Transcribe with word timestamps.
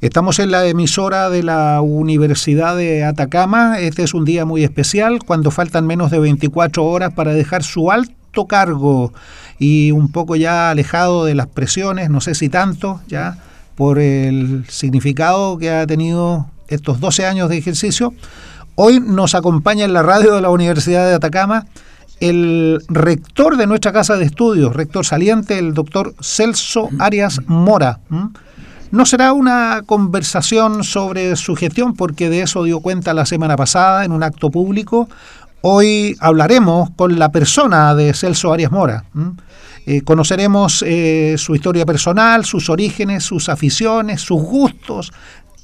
Estamos 0.00 0.38
en 0.38 0.50
la 0.50 0.66
emisora 0.66 1.28
de 1.28 1.42
la 1.42 1.82
Universidad 1.82 2.74
de 2.74 3.04
Atacama. 3.04 3.78
Este 3.80 4.02
es 4.02 4.14
un 4.14 4.24
día 4.24 4.46
muy 4.46 4.64
especial 4.64 5.18
cuando 5.26 5.50
faltan 5.50 5.86
menos 5.86 6.10
de 6.10 6.18
24 6.18 6.82
horas 6.82 7.12
para 7.12 7.34
dejar 7.34 7.62
su 7.62 7.90
alto 7.90 8.46
cargo 8.46 9.12
y 9.58 9.90
un 9.90 10.10
poco 10.10 10.36
ya 10.36 10.70
alejado 10.70 11.26
de 11.26 11.34
las 11.34 11.48
presiones, 11.48 12.08
no 12.08 12.22
sé 12.22 12.34
si 12.34 12.48
tanto, 12.48 13.02
ya 13.08 13.36
por 13.74 13.98
el 13.98 14.64
significado 14.68 15.58
que 15.58 15.70
ha 15.70 15.86
tenido 15.86 16.46
estos 16.68 16.98
12 16.98 17.26
años 17.26 17.50
de 17.50 17.58
ejercicio. 17.58 18.14
Hoy 18.76 19.00
nos 19.00 19.34
acompaña 19.34 19.84
en 19.84 19.92
la 19.92 20.02
radio 20.02 20.34
de 20.34 20.40
la 20.40 20.48
Universidad 20.48 21.06
de 21.06 21.14
Atacama 21.14 21.66
el 22.20 22.82
rector 22.88 23.58
de 23.58 23.66
nuestra 23.66 23.92
casa 23.92 24.16
de 24.16 24.24
estudios, 24.24 24.74
rector 24.74 25.04
saliente, 25.04 25.58
el 25.58 25.74
doctor 25.74 26.14
Celso 26.22 26.88
Arias 26.98 27.42
Mora. 27.46 28.00
No 28.90 29.06
será 29.06 29.32
una 29.32 29.82
conversación 29.86 30.82
sobre 30.82 31.36
su 31.36 31.54
gestión, 31.54 31.94
porque 31.94 32.28
de 32.28 32.42
eso 32.42 32.64
dio 32.64 32.80
cuenta 32.80 33.14
la 33.14 33.24
semana 33.24 33.56
pasada 33.56 34.04
en 34.04 34.10
un 34.10 34.24
acto 34.24 34.50
público. 34.50 35.08
Hoy 35.60 36.16
hablaremos 36.18 36.90
con 36.96 37.16
la 37.16 37.30
persona 37.30 37.94
de 37.94 38.12
Celso 38.14 38.52
Arias 38.52 38.72
Mora. 38.72 39.04
Eh, 39.86 40.02
conoceremos 40.02 40.84
eh, 40.86 41.36
su 41.38 41.54
historia 41.54 41.86
personal, 41.86 42.44
sus 42.44 42.68
orígenes, 42.68 43.22
sus 43.22 43.48
aficiones, 43.48 44.22
sus 44.22 44.42
gustos, 44.42 45.12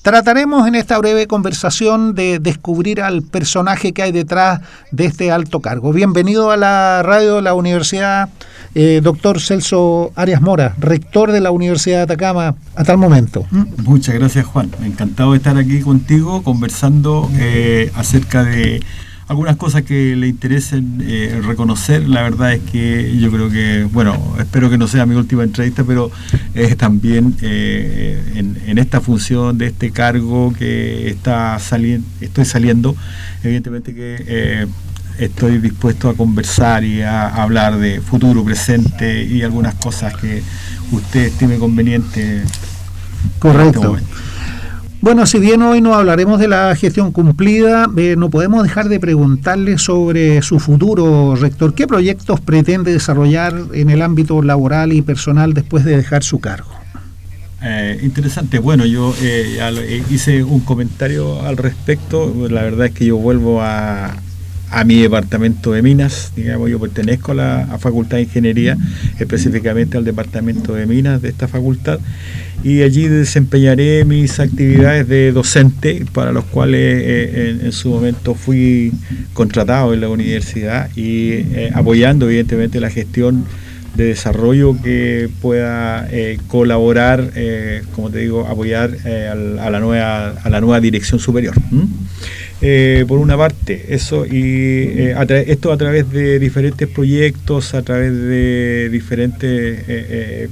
Trataremos 0.07 0.69
en 0.69 0.77
esta 0.77 0.97
breve 0.99 1.27
conversación 1.27 2.15
de 2.15 2.39
descubrir 2.39 3.03
al 3.03 3.23
personaje 3.23 3.93
que 3.93 4.05
hay 4.05 4.13
detrás 4.13 4.61
de 4.93 5.05
este 5.05 5.33
alto 5.33 5.59
cargo. 5.59 5.93
Bienvenido 5.93 6.53
a 6.53 6.57
la 6.57 7.03
radio 7.03 7.35
de 7.35 7.43
la 7.43 7.55
Universidad, 7.55 8.29
eh, 8.79 9.01
doctor 9.03 9.41
Celso 9.41 10.13
Arias 10.17 10.43
Mora, 10.43 10.75
rector 10.79 11.33
de 11.33 11.41
la 11.41 11.51
Universidad 11.51 11.97
de 11.97 12.03
Atacama 12.03 12.57
hasta 12.75 12.93
el 12.93 12.99
momento. 12.99 13.47
Muchas 13.85 14.15
gracias 14.15 14.45
Juan, 14.45 14.71
encantado 14.85 15.33
de 15.33 15.39
estar 15.39 15.57
aquí 15.57 15.81
contigo 15.81 16.43
conversando 16.43 17.31
eh, 17.39 17.91
acerca 17.95 18.45
de 18.45 18.83
algunas 19.29 19.57
cosas 19.57 19.83
que 19.83 20.15
le 20.15 20.29
interesen 20.29 21.03
eh, 21.03 21.41
reconocer. 21.43 22.07
La 22.07 22.21
verdad 22.23 22.53
es 22.53 22.61
que 22.71 23.17
yo 23.19 23.31
creo 23.31 23.49
que, 23.49 23.89
bueno, 23.91 24.37
espero 24.39 24.69
que 24.69 24.77
no 24.77 24.87
sea 24.89 25.07
mi 25.07 25.15
última 25.15 25.43
entrevista, 25.43 25.83
pero 25.83 26.11
es 26.53 26.77
también 26.77 27.35
eh, 27.41 28.21
en, 28.35 28.77
esta 28.77 29.01
función 29.01 29.57
de 29.57 29.69
este 29.69 29.91
cargo 29.91 30.53
que 30.53 31.09
está 31.09 31.59
estoy 32.21 32.45
saliendo, 32.45 32.95
evidentemente 33.43 33.95
que 33.95 34.69
estoy 35.19 35.59
dispuesto 35.59 36.09
a 36.09 36.15
conversar 36.15 36.85
y 36.85 37.03
a, 37.03 37.29
hablar 37.29 37.79
de 37.79 38.01
futuro, 38.01 38.45
presente 38.45 39.25
y 39.25 39.43
algunas 39.43 39.75
cosas 39.75 40.15
que 40.17 40.43
usted 40.93 41.27
estime 41.27 41.59
conveniente. 41.59 42.43
Correcto. 43.39 43.97
Bueno, 45.01 45.27
si 45.27 45.39
bien 45.39 45.63
hoy 45.63 45.81
no 45.81 45.95
hablaremos 45.95 46.41
de 46.41 46.49
la 46.49 46.75
gestión 46.75 47.13
cumplida, 47.13 47.87
eh, 47.97 48.17
no 48.17 48.31
podemos 48.31 48.63
dejar 48.63 48.89
de 48.89 48.99
preguntarle 48.99 49.79
sobre 49.79 50.43
su 50.43 50.59
futuro, 50.59 51.37
rector. 51.37 51.75
¿Qué 51.75 51.87
proyectos 51.87 52.41
pretende 52.41 52.93
desarrollar 52.93 53.55
en 53.73 53.91
el 53.91 54.03
ámbito 54.03 54.43
laboral 54.43 54.93
y 54.93 55.03
personal 55.03 55.55
después 55.55 55.85
de 55.85 55.97
dejar 55.97 56.25
su 56.25 56.41
cargo? 56.41 56.71
Eh, 57.63 58.01
interesante. 58.03 58.59
Bueno, 58.59 58.85
yo 58.85 59.15
eh, 59.21 60.03
hice 60.11 60.43
un 60.43 60.61
comentario 60.61 61.43
al 61.43 61.57
respecto. 61.57 62.35
La 62.49 62.63
verdad 62.63 62.87
es 62.87 62.93
que 62.93 63.07
yo 63.07 63.17
vuelvo 63.17 63.63
a, 63.63 64.17
a 64.71 64.85
mi 64.85 65.01
departamento 65.01 65.73
de 65.73 65.83
minas, 65.83 66.33
digamos, 66.35 66.71
yo 66.71 66.81
pertenezco 66.81 67.33
a 67.33 67.35
la 67.35 67.79
Facultad 67.79 68.17
de 68.17 68.25
Ingeniería, 68.25 68.77
específicamente 69.19 69.97
al 69.97 70.05
departamento 70.05 70.75
de 70.75 70.87
minas 70.87 71.23
de 71.23 71.29
esta 71.29 71.47
facultad, 71.47 72.01
y 72.65 72.83
allí 72.83 73.07
desempeñaré 73.07 74.05
mis 74.05 74.41
actividades 74.41 75.07
de 75.07 75.31
docente, 75.31 76.05
para 76.13 76.33
los 76.33 76.45
cuales 76.45 76.81
eh, 76.81 77.59
en, 77.63 77.73
su 77.73 77.91
momento 77.91 78.35
fui 78.35 78.93
contratado 79.35 79.95
en 79.95 80.01
la 80.01 80.09
universidad 80.09 80.91
y 80.97 81.31
eh, 81.33 81.71
apoyando 81.73 82.27
evidentemente 82.27 82.81
la 82.81 82.91
gestión 82.91 83.45
de 83.95 84.07
desarrollo 84.07 84.77
que 84.83 85.31
pueda 85.41 86.09
eh, 86.11 86.39
colaborar, 86.49 87.31
como 87.95 88.11
te 88.11 88.19
digo, 88.19 88.47
apoyar 88.47 88.91
a, 89.05 89.71
la 89.71 89.81
nueva, 89.81 90.31
a 90.31 90.51
la 90.51 90.61
nueva 90.61 90.81
dirección 90.81 91.19
superior. 91.19 91.55
Eh, 92.63 93.05
por 93.07 93.19
una 93.19 93.37
parte, 93.37 93.95
eso 93.95 94.25
y 94.25 94.31
eh, 94.33 95.15
esto 95.47 95.73
a 95.73 95.77
través 95.77 96.11
de 96.11 96.39
diferentes 96.39 96.89
proyectos, 96.89 97.75
a 97.75 97.83
través 97.83 98.13
de 98.13 98.89
diferentes 98.91 99.85
eh, 99.87 100.49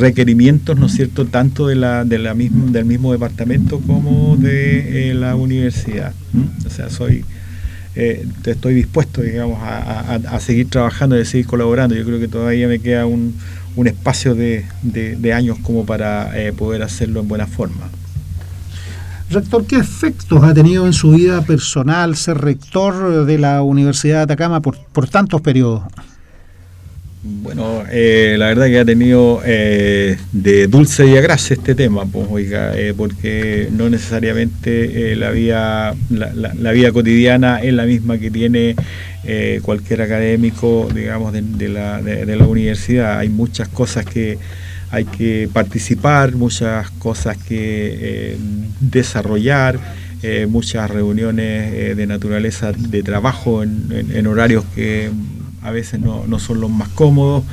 requerimientos, 0.00 0.76
¿no 0.76 0.86
es 0.86 0.92
cierto?, 0.92 1.26
tanto 1.26 1.68
de 1.68 1.76
la, 1.76 2.04
de 2.04 2.18
la 2.18 2.34
misma, 2.34 2.72
del 2.72 2.86
mismo 2.86 3.12
departamento 3.12 3.80
como 3.80 4.36
de 4.36 5.12
la 5.14 5.36
universidad. 5.36 6.12
O 6.66 6.70
sea, 6.70 6.90
soy 6.90 7.24
estoy 7.94 8.74
dispuesto, 8.74 9.22
digamos, 9.22 9.60
a, 9.62 10.40
seguir 10.40 10.68
trabajando 10.68 11.16
y 11.16 11.20
a 11.20 11.24
seguir 11.24 11.46
colaborando. 11.46 11.94
Yo 11.94 12.04
creo 12.04 12.18
que 12.18 12.26
todavía 12.26 12.66
me 12.66 12.80
queda 12.80 13.06
un, 13.06 13.36
un 13.76 13.86
espacio 13.86 14.34
de, 14.34 14.64
de 14.82 15.32
años 15.32 15.58
como 15.62 15.86
para 15.86 16.32
poder 16.56 16.82
hacerlo 16.82 17.20
en 17.20 17.28
buena 17.28 17.46
forma. 17.46 17.88
Rector, 19.34 19.66
¿qué 19.66 19.76
efectos 19.78 20.44
ha 20.44 20.54
tenido 20.54 20.86
en 20.86 20.92
su 20.92 21.10
vida 21.10 21.42
personal 21.42 22.14
ser 22.14 22.38
rector 22.38 23.26
de 23.26 23.36
la 23.36 23.62
Universidad 23.62 24.18
de 24.18 24.22
Atacama 24.22 24.62
por, 24.62 25.08
tantos 25.08 25.40
periodos? 25.40 25.82
Bueno, 27.24 27.82
eh, 27.90 28.36
la 28.38 28.46
verdad 28.46 28.66
que 28.66 28.78
ha 28.78 28.84
tenido 28.84 29.40
eh, 29.44 30.18
de 30.30 30.68
dulce 30.68 31.08
y 31.08 31.16
agrase 31.16 31.54
este 31.54 31.74
tema, 31.74 32.06
pues, 32.06 32.28
oiga, 32.30 32.78
eh, 32.78 32.94
porque 32.96 33.68
no 33.72 33.90
necesariamente 33.90 35.16
la, 35.16 35.32
vida, 35.32 35.96
la, 36.10 36.70
vida 36.70 36.92
cotidiana 36.92 37.60
es 37.60 37.74
la 37.74 37.86
misma 37.86 38.18
que 38.18 38.30
tiene 38.30 38.76
cualquier 39.62 40.02
académico, 40.02 40.88
digamos, 40.94 41.32
de, 41.32 41.68
la, 41.68 42.00
de 42.00 42.36
la 42.36 42.46
universidad. 42.46 43.18
Hay 43.18 43.30
muchas 43.30 43.66
cosas 43.66 44.04
que 44.04 44.38
hay 44.90 45.04
que 45.04 45.48
participar, 45.52 46.34
muchas 46.34 46.90
cosas 46.90 47.36
que 47.36 47.54
eh, 48.00 48.38
desarrollar, 48.80 49.78
eh, 50.22 50.46
muchas 50.48 50.90
reuniones 50.90 51.72
eh, 51.72 51.94
de 51.94 52.06
naturaleza 52.06 52.72
de 52.72 53.02
trabajo 53.02 53.62
en, 53.62 54.26
horarios 54.26 54.64
que 54.74 55.10
a 55.62 55.70
veces 55.70 56.00
no, 56.00 56.38
son 56.38 56.60
los 56.60 56.70
más 56.70 56.88
cómodos, 56.88 57.44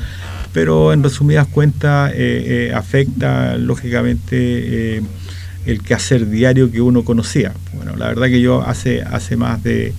pero 0.53 0.93
en 0.93 1.03
resumidas 1.03 1.47
cuentas 1.47 2.13
afecta 2.73 3.57
lógicamente 3.57 4.97
el 5.65 5.81
quehacer 5.81 6.29
diario 6.29 6.71
que 6.71 6.81
uno 6.81 7.03
conocía. 7.05 7.53
Bueno, 7.73 7.95
la 7.95 8.07
verdad 8.07 8.27
que 8.27 8.41
yo 8.41 8.61
hace, 8.61 9.01
hace 9.01 9.37
más 9.37 9.63
de 9.63 9.93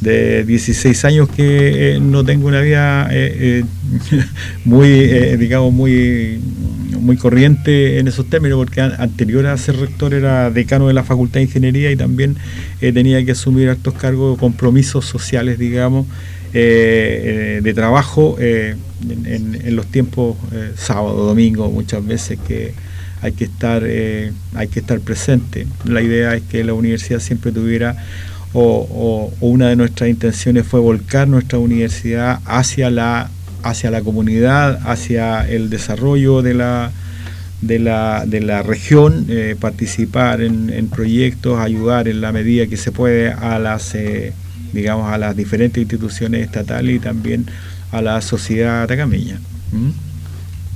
de 0.00 0.44
16 0.44 1.04
años 1.04 1.28
que 1.28 1.96
eh, 1.96 2.00
no 2.00 2.24
tengo 2.24 2.46
una 2.46 2.60
vida 2.60 3.08
eh, 3.10 3.64
eh, 4.12 4.24
muy, 4.64 4.88
digamos, 5.36 5.72
muy, 5.72 6.40
muy 7.00 7.16
corriente 7.16 7.98
en 7.98 8.06
esos 8.06 8.28
términos, 8.30 8.58
porque 8.58 8.80
anterior 8.80 9.46
a 9.46 9.56
ser 9.56 9.76
rector 9.76 10.14
era 10.14 10.50
decano 10.50 10.88
de 10.88 10.94
la 10.94 11.02
Facultad 11.02 11.40
de 11.40 11.42
Ingeniería 11.42 11.90
y 11.90 11.96
también 11.96 12.36
tenía 12.80 13.24
que 13.24 13.32
asumir 13.32 13.68
altos 13.68 13.94
cargos, 13.94 14.38
compromisos 14.38 15.04
sociales, 15.04 15.58
digamos, 15.58 16.06
de 16.52 17.72
trabajo 17.74 18.36
en, 18.38 18.78
en, 19.26 19.76
los 19.76 19.86
tiempos 19.86 20.36
sábado, 20.76 21.26
domingo, 21.26 21.70
muchas 21.70 22.04
veces 22.06 22.38
que 22.46 22.72
hay 23.20 23.32
que 23.32 23.44
estar, 23.44 23.82
hay 23.82 24.68
que 24.68 24.80
estar 24.80 24.98
presente. 25.00 25.66
La 25.84 26.02
idea 26.02 26.34
es 26.34 26.42
que 26.42 26.64
la 26.64 26.74
universidad 26.74 27.20
siempre 27.20 27.52
tuviera 27.52 27.96
o, 28.52 29.32
una 29.40 29.68
de 29.68 29.76
nuestras 29.76 30.08
intenciones 30.08 30.66
fue 30.66 30.80
volcar 30.80 31.28
nuestra 31.28 31.58
universidad 31.58 32.40
hacia 32.44 32.90
la, 32.90 33.30
hacia 33.62 33.90
la 33.90 34.00
comunidad, 34.00 34.80
hacia 34.84 35.48
el 35.48 35.70
desarrollo 35.70 36.42
de 36.42 36.54
la, 36.54 36.90
de 37.60 37.78
la, 37.78 38.24
de 38.26 38.40
la 38.40 38.62
región, 38.62 39.26
eh, 39.28 39.56
participar 39.58 40.40
en, 40.40 40.88
proyectos, 40.88 41.58
ayudar 41.58 42.08
en 42.08 42.20
la 42.20 42.32
medida 42.32 42.66
que 42.66 42.76
se 42.76 42.92
puede 42.92 43.32
a 43.32 43.58
las, 43.58 43.94
eh, 43.94 44.32
digamos, 44.72 45.12
a 45.12 45.18
las 45.18 45.36
diferentes 45.36 45.80
instituciones 45.80 46.42
estatales 46.44 46.96
y 46.96 46.98
también 46.98 47.46
a 47.92 48.02
la 48.02 48.20
sociedad 48.20 48.82
atacameña. 48.82 49.40
¿Mm? 49.72 49.90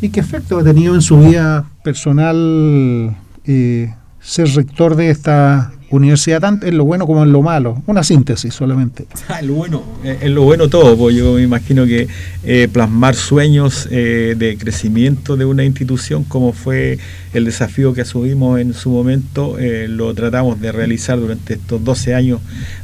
¿Y 0.02 0.08
qué 0.08 0.20
efecto 0.20 0.58
ha 0.58 0.64
tenido 0.64 0.94
en 0.94 1.02
su 1.02 1.18
vida 1.20 1.64
personal 1.84 3.16
eh, 3.44 3.94
ser 4.20 4.48
rector 4.48 4.96
de 4.96 5.10
esta 5.10 5.72
universidad 5.92 6.40
tanto 6.40 6.66
en 6.66 6.76
lo 6.76 6.84
bueno 6.84 7.06
como 7.06 7.22
en 7.22 7.32
lo 7.32 7.42
malo. 7.42 7.82
Una 7.86 8.02
síntesis 8.02 8.54
solamente. 8.54 9.06
Ah, 9.28 9.40
bueno, 9.46 9.82
eh, 10.04 10.18
en 10.22 10.34
lo 10.34 10.42
bueno 10.42 10.68
todo, 10.68 10.96
pues 10.96 11.16
yo 11.16 11.34
me 11.34 11.42
imagino 11.42 11.86
que 11.86 12.06
eh, 12.44 12.68
plasmar 12.70 13.14
sueños 13.14 13.88
eh, 13.90 14.34
de 14.36 14.58
crecimiento 14.58 15.36
de 15.36 15.46
una 15.46 15.64
institución 15.64 16.24
como 16.24 16.52
fue 16.52 16.98
el 17.32 17.46
desafío 17.46 17.94
que 17.94 18.02
asumimos 18.02 18.60
en 18.60 18.74
su 18.74 18.90
momento, 18.90 19.56
lo 19.88 20.12
tratamos 20.12 20.60
de 20.60 20.70
realizar 20.70 21.18
durante 21.18 21.54
estos 21.54 21.82
12 21.82 22.14
años 22.14 22.40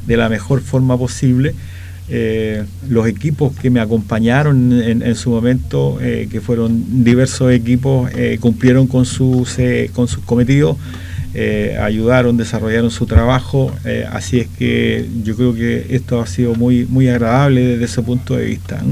de 0.07 0.17
la 0.17 0.29
mejor 0.31 0.63
forma 0.63 0.97
posible. 0.97 1.55
los 2.89 3.07
equipos 3.07 3.55
que 3.57 3.69
me 3.69 3.81
acompañaron 3.81 4.73
en, 4.73 5.15
su 5.15 5.31
momento, 5.31 5.99
que 6.01 6.41
fueron 6.41 7.05
diversos 7.05 7.53
equipos, 7.53 8.11
cumplieron 8.41 8.87
con 8.87 9.05
sus, 9.05 9.59
con 9.93 10.09
sus 10.09 10.25
cometidos. 10.25 10.79
Ayudaron, 11.81 12.37
desarrollaron 12.37 12.91
su 12.91 13.07
trabajo, 13.07 13.73
así 14.13 14.41
es 14.41 14.49
que 14.49 15.07
yo 15.23 15.37
creo 15.37 15.55
que 15.55 15.87
esto 15.91 16.21
ha 16.21 16.27
sido 16.27 16.55
muy, 16.55 16.87
muy 16.87 17.09
agradable 17.09 17.65
desde 17.65 17.85
ese 17.85 18.03
punto 18.03 18.37
de 18.37 18.45
vista. 18.45 18.83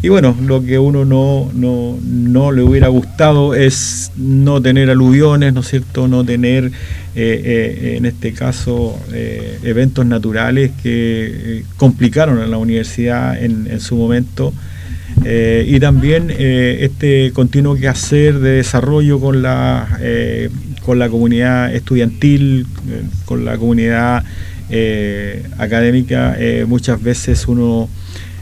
Y 0.00 0.10
bueno, 0.10 0.36
lo 0.46 0.64
que 0.64 0.78
uno 0.78 1.04
no, 1.04 1.50
no, 1.54 1.98
no, 2.04 2.52
le 2.52 2.62
hubiera 2.62 2.86
gustado 2.86 3.54
es 3.54 4.12
no 4.16 4.62
tener 4.62 4.90
aluviones, 4.90 5.52
¿no 5.52 5.60
es 5.60 5.68
cierto? 5.68 6.06
No 6.06 6.24
tener, 6.24 6.66
eh, 6.66 6.70
eh, 7.16 7.94
en 7.96 8.06
este 8.06 8.32
caso, 8.32 8.96
eh, 9.12 9.58
eventos 9.64 10.06
naturales 10.06 10.70
que 10.84 11.64
complicaron 11.76 12.38
a 12.38 12.46
la 12.46 12.58
universidad 12.58 13.42
en, 13.42 13.66
en 13.68 13.80
su 13.80 13.96
momento. 13.96 14.52
y 15.24 15.80
también 15.80 16.30
este 16.30 17.32
continuo 17.32 17.74
quehacer 17.74 18.38
de 18.38 18.50
desarrollo 18.62 19.18
con 19.18 19.42
la, 19.42 19.98
con 20.88 20.98
la 20.98 21.10
comunidad 21.10 21.74
estudiantil, 21.74 22.66
con 23.26 23.44
la 23.44 23.58
comunidad 23.58 24.24
académica, 25.58 26.34
muchas 26.66 27.02
veces 27.02 27.46
uno 27.46 27.90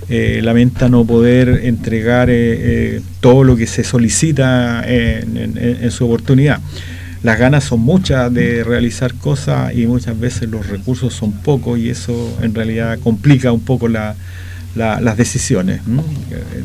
eh, 0.08 0.40
lamenta 0.40 0.88
no 0.88 1.04
poder 1.04 1.62
entregar 1.64 2.30
eh, 2.30 2.34
eh, 2.36 3.00
todo 3.18 3.42
lo 3.42 3.56
que 3.56 3.66
se 3.66 3.82
solicita 3.82 4.84
en, 4.86 5.90
su 5.90 6.04
oportunidad. 6.04 6.60
Las 7.24 7.40
ganas 7.40 7.64
son 7.64 7.80
muchas 7.80 8.32
de 8.32 8.62
realizar 8.62 9.14
cosas 9.14 9.74
y 9.74 9.86
muchas 9.86 10.18
veces 10.20 10.48
los 10.48 10.68
recursos 10.68 11.12
son 11.12 11.32
pocos 11.32 11.80
y 11.80 11.90
eso 11.90 12.38
en 12.40 12.54
realidad 12.54 13.00
complica 13.02 13.50
un 13.50 13.62
poco 13.62 13.88
las 14.76 15.16
decisiones. 15.16 15.80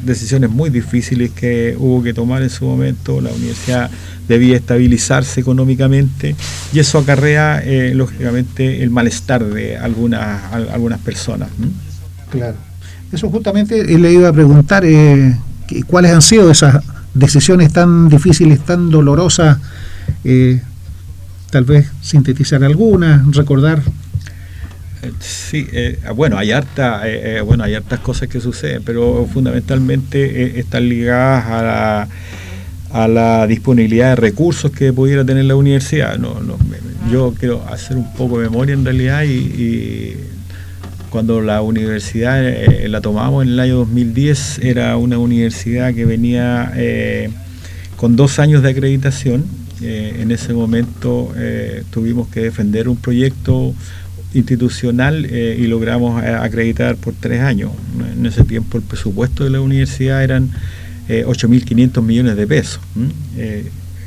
Decisiones 0.04 0.50
muy 0.50 0.70
difíciles 0.70 1.32
que 1.32 1.76
hubo 1.80 2.04
que 2.04 2.14
tomar 2.14 2.42
en 2.42 2.50
su 2.50 2.66
momento. 2.66 3.22
La 3.22 3.32
universidad 3.32 3.90
debía 4.28 4.58
estabilizarse 4.58 5.42
económicamente 5.42 6.36
y 6.74 6.80
eso 6.80 7.00
acarrea 7.00 7.64
lógicamente 7.94 8.84
el 8.84 8.90
malestar 8.90 9.44
de 9.44 9.78
algunas, 9.78 10.54
algunas 10.54 11.00
personas. 11.00 11.50
Claro. 12.30 12.58
Eso 13.12 13.30
justamente 13.30 13.84
le 13.84 14.14
iba 14.14 14.30
a 14.30 14.34
preguntar 14.34 14.86
eh, 14.86 15.36
cuáles 15.88 16.12
han 16.12 16.22
sido 16.22 16.50
esas 16.50 16.82
decisiones 17.14 17.74
tan 17.74 18.08
difíciles, 18.08 18.64
tan 18.64 18.90
dolorosas, 18.90 19.58
eh, 20.24 20.62
tal 21.50 21.66
vez 21.66 21.92
sintetizar 22.02 22.64
algunas, 22.64 23.30
recordar. 23.36 23.82
Sí, 25.20 25.68
eh, 25.72 25.98
bueno, 26.16 26.38
hay 26.38 26.52
harta, 26.52 27.04
bueno, 27.46 27.64
hay 27.64 27.76
hartas 27.76 28.00
cosas 28.00 28.30
que 28.30 28.40
suceden, 28.40 28.84
pero 28.84 29.28
fundamentalmente 29.32 30.60
están 30.60 30.88
ligadas 30.88 32.08
a 32.92 33.08
la, 33.08 33.48
disponibilidad 33.48 34.10
de 34.10 34.16
recursos 34.18 34.72
que 34.72 34.94
pudiera 34.94 35.26
tener 35.26 35.46
la 35.46 35.56
universidad. 35.56 36.18
No, 36.18 36.40
no, 36.40 36.58
yo 37.12 37.34
quiero 37.40 37.66
hacer 37.68 37.98
un 37.98 38.14
poco 38.14 38.40
de 38.40 38.50
memoria 38.50 38.74
en 38.74 38.86
realidad 38.86 39.24
y 39.24 40.18
cuando 41.12 41.42
la 41.42 41.62
universidad 41.62 42.42
eh, 42.42 42.88
la 42.88 43.02
tomamos 43.02 43.44
en 43.44 43.50
el 43.50 43.60
año 43.60 43.76
2010, 43.80 44.60
era 44.60 44.96
una 44.96 45.18
universidad 45.18 45.94
que 45.94 46.06
venía 46.06 46.72
eh, 46.76 47.30
con 47.98 48.16
dos 48.16 48.40
años 48.40 48.64
de 48.64 48.70
acreditación. 48.70 49.44
Eh, 49.82 50.20
en 50.22 50.32
ese 50.32 50.54
momento 50.54 51.34
tuvimos 51.90 52.30
que 52.30 52.40
defender 52.40 52.88
un 52.88 52.96
proyecto 52.96 53.76
institucional 54.34 55.26
y 55.26 55.68
logramos 55.68 56.24
acreditar 56.24 56.96
por 56.96 57.14
tres 57.14 57.42
años. 57.42 57.72
En 58.18 58.26
ese 58.26 58.44
tiempo 58.44 58.78
el 58.78 58.84
presupuesto 58.84 59.44
de 59.44 59.50
la 59.50 59.62
universidad 59.62 60.24
eran 60.24 60.50
8.500 61.10 62.02
millones 62.02 62.38
de 62.38 62.48
pesos. 62.48 62.82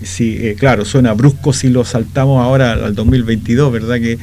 sí, 0.03 0.55
claro, 0.59 0.85
suena 0.85 1.13
brusco 1.13 1.53
si 1.53 1.69
lo 1.69 1.85
saltamos 1.85 2.43
ahora 2.43 2.73
al 2.73 2.95
2022, 2.95 3.73
¿verdad? 3.73 3.97
Que 3.97 4.19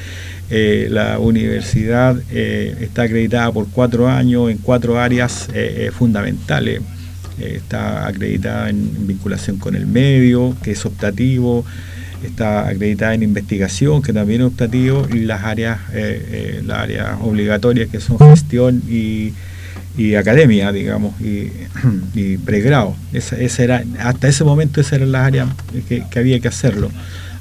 eh, 0.54 0.90
la 0.92 1.18
universidad 1.18 2.22
eh, 2.30 2.76
está 2.82 3.04
acreditada 3.04 3.54
por 3.54 3.70
cuatro 3.70 4.10
años 4.10 4.52
en 4.52 4.58
cuatro 4.58 5.00
áreas 5.00 5.48
eh, 5.54 5.92
fundamentales. 5.98 6.82
está 7.40 8.06
acreditada 8.06 8.70
en, 8.70 9.08
vinculación 9.08 9.58
con 9.58 9.76
el 9.76 9.88
medio, 9.88 10.54
que 10.62 10.72
es 10.72 10.86
optativo, 10.86 11.66
está 12.24 12.68
acreditada 12.68 13.14
en 13.14 13.24
investigación, 13.24 14.02
que 14.02 14.14
también 14.14 14.42
es 14.42 14.48
optativo, 14.48 15.08
y 15.12 15.20
las 15.20 15.44
áreas, 15.44 15.80
las 16.64 16.80
áreas 16.80 17.18
obligatorias 17.22 17.90
que 17.90 18.00
son 18.00 18.20
gestión 18.20 18.82
y, 18.88 19.34
academia, 20.16 20.72
digamos, 20.72 21.14
y, 21.22 22.38
pregrado. 22.46 22.96
Esa, 23.14 23.64
era, 23.64 23.84
hasta 24.00 24.28
ese 24.28 24.44
momento 24.44 24.82
esas 24.82 24.94
eran 24.94 25.12
las 25.12 25.28
áreas 25.28 25.50
que 25.88 26.20
había 26.20 26.40
que 26.40 26.48
hacerlo. 26.48 26.92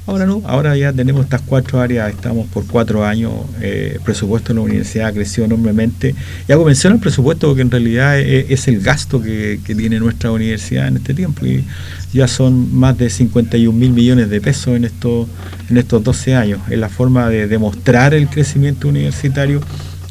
Ahora 0.07 0.25
no, 0.25 0.41
ahora 0.45 0.75
ya 0.75 0.91
tenemos 0.91 1.25
estas 1.25 1.41
cuatro 1.41 1.79
áreas, 1.79 2.09
estamos 2.09 2.47
por 2.47 2.65
cuatro 2.65 3.05
años, 3.05 3.33
eh, 3.61 3.91
el 3.95 4.01
presupuesto 4.01 4.49
de 4.49 4.55
la 4.55 4.61
universidad 4.61 5.13
creció 5.13 5.45
enormemente. 5.45 6.15
Y 6.47 6.51
hago 6.51 6.65
mención 6.65 6.93
al 6.93 6.99
presupuesto 6.99 7.47
porque 7.47 7.61
en 7.61 7.69
realidad 7.69 8.19
es, 8.19 8.67
el 8.67 8.81
gasto 8.81 9.21
que, 9.21 9.59
tiene 9.63 9.99
nuestra 9.99 10.31
universidad 10.31 10.87
en 10.87 10.97
este 10.97 11.13
tiempo. 11.13 11.45
Y 11.45 11.65
ya 12.13 12.27
son 12.27 12.75
más 12.75 12.97
de 12.97 13.11
51 13.11 13.77
mil 13.77 13.91
millones 13.91 14.29
de 14.29 14.41
pesos 14.41 14.75
en, 14.75 14.85
estos 14.85 15.27
en 15.69 15.77
estos 15.77 16.03
12 16.03 16.35
años. 16.35 16.59
Es 16.69 16.79
la 16.79 16.89
forma 16.89 17.29
de 17.29 17.47
demostrar 17.47 18.15
el 18.15 18.27
crecimiento 18.27 18.87
universitario 18.87 19.61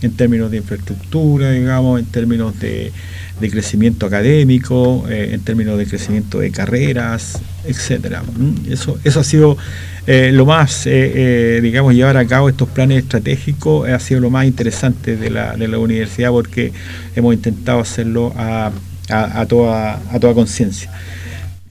en 0.03 0.13
términos 0.13 0.51
de 0.51 0.59
infraestructura, 0.59 1.51
digamos, 1.51 1.99
en 1.99 2.07
términos 2.07 2.59
de, 2.61 2.93
crecimiento 3.49 4.07
académico, 4.07 5.07
eh, 5.09 5.31
en 5.33 5.41
términos 5.41 5.79
de 5.79 5.87
crecimiento 5.87 6.41
de 6.41 6.51
carreras, 6.51 7.41
etcétera. 7.65 8.23
¿Mm? 8.23 8.73
Eso, 8.73 8.99
eso 9.05 9.21
ha 9.21 9.25
sido 9.25 9.57
eh, 10.07 10.31
lo 10.33 10.45
más, 10.45 10.83
eh, 10.87 11.61
digamos, 11.63 11.95
llevar 11.95 12.17
a 12.17 12.27
cabo 12.27 12.49
estos 12.49 12.69
planes 12.69 12.99
estratégicos 12.99 13.89
ha 13.89 14.01
sido 14.01 14.21
lo 14.21 14.31
más 14.31 14.47
interesante 14.47 15.17
de 15.17 15.31
la, 15.31 15.57
de 15.57 15.69
la 15.69 15.79
universidad 15.79 16.31
porque 16.31 16.73
hemos 17.15 17.33
intentado 17.33 17.81
hacerlo 17.81 18.35
a, 18.37 18.73
a 19.09 19.47
toda, 19.47 20.01
a 20.11 20.21
toda 20.21 20.35
conciencia. 20.35 20.91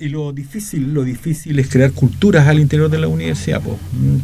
Y 0.02 0.08
lo 0.08 0.32
difícil, 0.32 0.94
lo 0.94 1.04
difícil 1.04 1.60
es 1.60 1.68
crear 1.68 1.92
culturas 1.92 2.48
al 2.48 2.58
interior 2.58 2.90
de 2.90 3.00
la 3.00 3.10
universidad, 3.10 3.62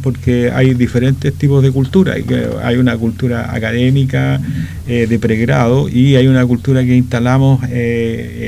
porque 0.02 0.50
hay 0.50 0.72
diferentes 0.72 1.34
tipos 1.34 1.62
de 1.62 1.70
cultura. 1.70 2.14
Hay 2.62 2.76
una 2.78 2.96
cultura 2.96 3.54
académica 3.54 4.40
eh, 4.88 5.06
de 5.06 5.18
pregrado 5.18 5.90
y 5.90 6.16
hay 6.16 6.28
una 6.28 6.46
cultura 6.46 6.82
que 6.82 6.96
instalamos 6.96 7.62
eh, 7.64 7.68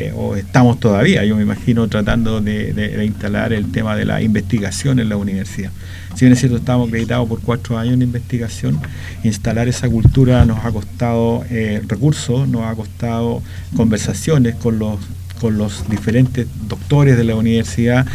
eh, 0.09 0.13
o 0.17 0.37
estamos 0.37 0.81
todavía, 0.81 1.23
yo 1.27 1.37
me 1.37 1.43
imagino, 1.43 1.87
tratando 1.89 2.41
de, 2.41 3.05
instalar 3.05 3.53
el 3.53 3.71
tema 3.73 3.95
de 3.95 4.07
la 4.07 4.23
investigación 4.23 4.99
en 4.99 5.11
la 5.11 5.19
universidad. 5.19 5.71
Si 6.15 6.25
bien 6.25 6.33
es 6.33 6.39
cierto, 6.39 6.57
estamos 6.57 6.89
acreditados 6.89 7.29
por 7.29 7.43
cuatro 7.43 7.77
años 7.77 7.93
en 7.93 8.01
investigación, 8.01 8.81
instalar 9.23 9.69
esa 9.69 9.87
cultura 9.91 10.47
nos 10.47 10.65
ha 10.65 10.73
costado 10.73 11.45
recursos, 11.87 12.49
nos 12.49 12.63
ha 12.63 12.75
costado 12.75 13.43
conversaciones 13.77 14.55
con 14.55 14.79
los 14.79 14.99
con 15.41 15.59
los 15.59 15.89
diferentes 15.89 16.47
doctores 16.69 17.17
de 17.17 17.25
la 17.25 17.35
universidad 17.35 18.07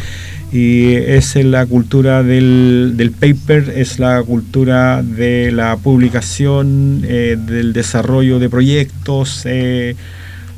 y 0.54 0.94
es 0.94 1.34
la 1.34 1.66
cultura 1.66 2.22
del, 2.22 3.12
paper, 3.18 3.72
es 3.76 3.98
la 3.98 4.22
cultura 4.22 5.02
de 5.02 5.50
la 5.50 5.76
publicación, 5.76 7.02
eh, 7.04 7.36
del 7.36 7.72
desarrollo 7.72 8.38
de 8.38 8.48
proyectos, 8.48 9.42
eh, 9.46 9.96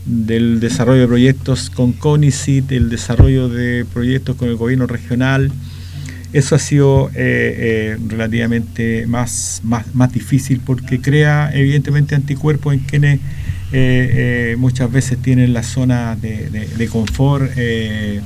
del 0.04 0.60
desarrollo 0.60 1.00
de 1.00 1.06
proyectos 1.06 1.70
con 1.70 1.92
CONICIT, 1.92 2.72
el 2.72 2.90
desarrollo 2.90 3.48
de 3.48 3.86
proyectos 3.90 4.36
con 4.36 4.50
el 4.50 4.56
gobierno 4.56 4.86
regional. 4.86 5.50
Eso 6.34 6.56
ha 6.56 6.58
sido 6.58 7.10
eh, 7.14 7.96
relativamente 8.06 9.06
más, 9.06 9.62
más, 9.64 9.94
más 9.94 10.12
difícil 10.12 10.60
porque 10.60 11.00
crea 11.00 11.50
evidentemente 11.54 12.14
anticuerpos 12.14 12.74
en 12.74 12.80
quienes 12.80 13.20
eh, 13.72 14.52
eh, 14.52 14.56
muchas 14.58 14.90
veces 14.92 15.18
tienen 15.20 15.52
las 15.52 15.66
zonas 15.66 16.20
de, 16.20 16.88
confort, 16.90 17.50
eh, 17.56 18.20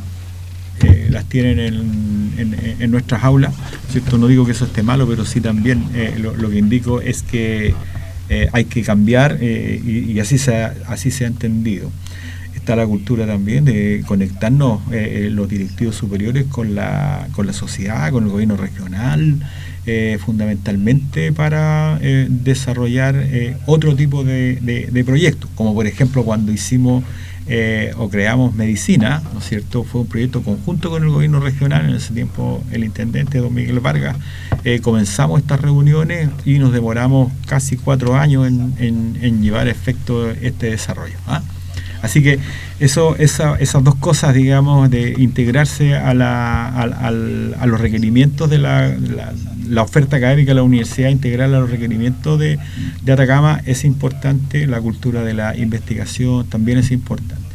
las 1.09 1.25
tienen 1.27 1.59
en, 1.59 2.91
nuestras 2.91 3.25
aulas. 3.25 3.55
¿cierto? 3.91 4.19
No 4.19 4.27
digo 4.27 4.45
que 4.45 4.53
eso 4.53 4.65
esté 4.65 4.83
malo, 4.83 5.07
pero 5.07 5.25
sí 5.25 5.41
también 5.41 5.85
lo, 6.19 6.51
que 6.51 6.59
indico 6.59 7.01
es 7.01 7.23
que 7.23 7.75
hay 8.53 8.65
que 8.67 8.83
cambiar 8.83 9.43
y, 9.43 10.19
así, 10.21 10.39
se 10.39 10.57
ha, 10.57 10.75
así 10.87 11.11
se 11.11 11.25
ha 11.25 11.29
entendido. 11.29 11.91
Está 12.61 12.77
la 12.77 12.87
cultura 12.87 13.27
también 13.27 13.65
de 13.65 14.05
conectarnos 14.07 14.81
los 14.91 15.49
directivos 15.49 15.97
superiores 15.97 16.45
con 16.45 16.75
la, 16.75 17.27
con 17.33 17.47
la 17.47 17.53
sociedad, 17.53 18.13
con 18.13 18.25
el 18.25 18.31
gobierno 18.31 18.57
regional, 18.57 19.41
eh, 19.87 20.19
fundamentalmente 20.25 21.33
para 21.33 21.99
eh, 22.03 22.27
desarrollar 22.29 23.15
eh, 23.17 23.57
otro 23.67 23.97
tipo 23.97 24.25
de, 24.25 25.03
proyectos, 25.07 25.51
como 25.55 25.75
por 25.75 25.87
ejemplo 25.87 26.23
cuando 26.23 26.53
hicimos 26.53 27.03
eh, 27.47 27.93
o 27.97 28.09
creamos 28.09 28.55
medicina, 28.55 29.23
¿no 29.33 29.41
es 29.41 29.49
cierto? 29.49 29.83
Fue 29.83 30.03
un 30.03 30.07
proyecto 30.07 30.43
conjunto 30.43 30.91
con 30.91 31.03
el 31.03 31.09
gobierno 31.09 31.41
regional, 31.41 31.89
en 31.89 31.97
ese 31.97 32.13
tiempo 32.13 32.63
el 32.71 32.85
intendente 32.85 33.39
don 33.39 33.53
Miguel 33.53 33.81
Vargas, 33.81 34.17
eh, 34.63 34.81
comenzamos 34.81 35.41
estas 35.41 35.61
reuniones 35.61 36.29
y 36.45 36.59
nos 36.59 36.73
demoramos 36.73 37.33
casi 37.47 37.77
cuatro 37.77 38.15
años 38.15 38.47
en, 38.47 39.43
llevar 39.43 39.67
a 39.67 39.71
efecto 39.71 40.31
este 40.31 40.71
desarrollo. 40.71 41.17
¿ah? 41.27 41.43
Así 42.03 42.23
que 42.23 42.39
eso, 42.79 43.17
esas 43.17 43.85
dos 43.85 43.95
cosas, 43.97 44.35
digamos, 44.35 44.91
de 44.91 45.15
integrarse 45.19 45.95
a, 45.95 46.11
a, 46.11 47.11
los 47.67 47.81
requerimientos 47.81 48.49
de 48.49 48.59
la, 48.59 48.95
la, 49.69 49.83
oferta 49.83 50.17
académica 50.17 50.51
de 50.51 50.57
la 50.57 50.63
universidad, 50.63 51.11
integrar 51.11 51.53
a 51.53 51.61
los 51.61 51.71
requerimientos 51.71 52.39
de, 52.39 52.59
de 53.03 53.13
Atacama 53.13 53.61
es 53.67 53.85
importante, 53.85 54.67
la 54.67 54.81
cultura 54.81 55.23
de 55.23 55.35
la 55.35 55.57
investigación 55.57 56.47
también 56.49 56.79
es 56.79 56.91
importante. 56.91 57.51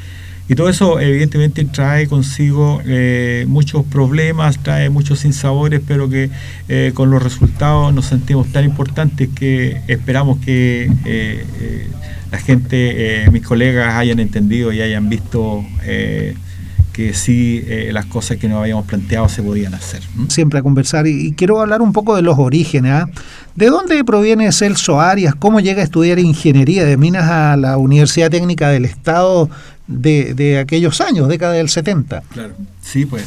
Y 0.47 0.53
todo 0.53 0.69
eso 0.69 0.99
evidentemente 0.99 1.65
trae 1.65 2.07
consigo 2.07 2.79
eh, 2.85 3.45
muchos 3.47 3.83
problemas, 3.83 4.59
trae 4.59 4.91
muchos 4.91 5.19
sinsabores, 5.19 5.81
pero 5.85 6.07
que 6.07 6.29
eh, 6.67 6.91
con 6.93 7.09
los 7.09 7.23
resultados 7.23 7.91
nos 7.93 8.05
sentimos 8.05 8.51
tan 8.51 8.63
importantes 8.63 9.27
que 9.33 9.81
esperamos 9.87 10.37
que 10.45 10.91
eh, 11.05 11.89
la 12.35 12.41
gente, 12.41 13.25
mis 13.31 13.43
colegas 13.43 13.95
hayan 13.95 14.19
entendido 14.19 14.71
y 14.73 14.81
hayan 14.81 15.09
visto 15.09 15.63
que 16.93 17.13
sí 17.13 17.63
las 17.91 18.05
cosas 18.05 18.37
que 18.37 18.47
nos 18.47 18.61
habíamos 18.61 18.85
planteado 18.85 19.29
se 19.29 19.41
podían 19.41 19.73
hacer. 19.73 20.01
Siempre 20.27 20.59
a 20.59 20.63
conversar 20.63 21.07
y, 21.07 21.33
quiero 21.33 21.61
hablar 21.61 21.81
un 21.81 21.93
poco 21.93 22.15
de 22.15 22.21
los 22.21 22.37
orígenes. 22.37 22.91
¿ah? 22.91 23.09
¿De 23.55 23.67
dónde 23.67 24.03
proviene 24.03 24.51
Celso 24.51 24.99
Arias? 24.99 25.35
¿Cómo 25.35 25.59
llega 25.59 25.81
a 25.81 25.85
estudiar 25.85 26.19
ingeniería 26.19 26.85
de 26.85 26.97
minas 26.97 27.29
a 27.29 27.57
la 27.57 27.77
Universidad 27.77 28.29
Técnica 28.29 28.69
del 28.69 28.85
Estado 28.85 29.49
de, 29.87 30.33
de 30.33 30.59
aquellos 30.59 31.01
años, 31.01 31.27
década 31.27 31.53
del 31.53 31.69
70. 31.69 32.23
Claro, 32.29 32.53
sí, 32.81 33.05
pues. 33.05 33.23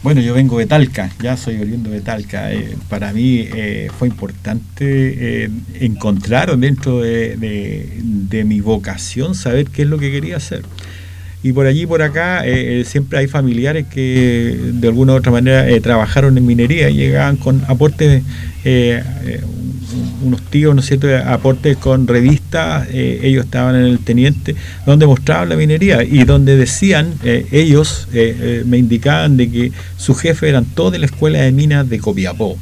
Bueno, 0.00 0.20
yo 0.20 0.32
vengo 0.32 0.56
de 0.60 0.66
Talca, 0.66 1.10
ya 1.20 1.36
soy 1.36 1.60
oriundo 1.60 1.90
de 1.90 2.00
Talca. 2.00 2.52
Eh, 2.52 2.76
para 2.88 3.12
mí 3.12 3.48
eh, 3.52 3.90
fue 3.98 4.06
importante 4.06 5.44
eh, 5.44 5.50
encontrar 5.80 6.56
dentro 6.56 7.00
de, 7.00 7.36
de, 7.36 8.44
mi 8.44 8.60
vocación 8.60 9.34
saber 9.34 9.66
qué 9.66 9.82
es 9.82 9.88
lo 9.88 9.98
que 9.98 10.12
quería 10.12 10.36
hacer. 10.36 10.62
Y 11.42 11.52
por 11.52 11.66
allí, 11.66 11.86
por 11.86 12.02
acá, 12.02 12.42
siempre 12.84 13.20
hay 13.20 13.28
familiares 13.28 13.86
que 13.86 14.58
de 14.72 14.88
alguna 14.88 15.12
u 15.12 15.16
otra 15.16 15.30
manera 15.30 15.66
trabajaron 15.80 16.36
en 16.36 16.44
minería 16.44 16.90
y 16.90 16.94
llegaban 16.96 17.36
con 17.36 17.62
aportes 17.68 18.24
unos 20.22 20.42
tíos, 20.42 20.74
¿no 20.74 20.80
es 20.80 20.86
cierto?, 20.86 21.08
aportes 21.26 21.76
con 21.76 22.06
revistas, 22.06 22.88
eh, 22.90 23.20
ellos 23.22 23.44
estaban 23.44 23.76
en 23.76 23.84
el 23.84 23.98
Teniente, 24.00 24.54
donde 24.86 25.06
mostraban 25.06 25.48
la 25.48 25.56
minería 25.56 26.02
y 26.02 26.24
donde 26.24 26.56
decían, 26.56 27.14
eh, 27.24 27.46
ellos 27.52 28.08
eh, 28.12 28.62
me 28.66 28.78
indicaban 28.78 29.36
de 29.36 29.50
que 29.50 29.72
su 29.96 30.14
jefe 30.14 30.48
eran 30.48 30.64
todos 30.64 30.92
de 30.92 30.98
la 30.98 31.06
escuela 31.06 31.40
de 31.40 31.52
minas 31.52 31.88
de 31.88 31.98
Copiapó 31.98 32.58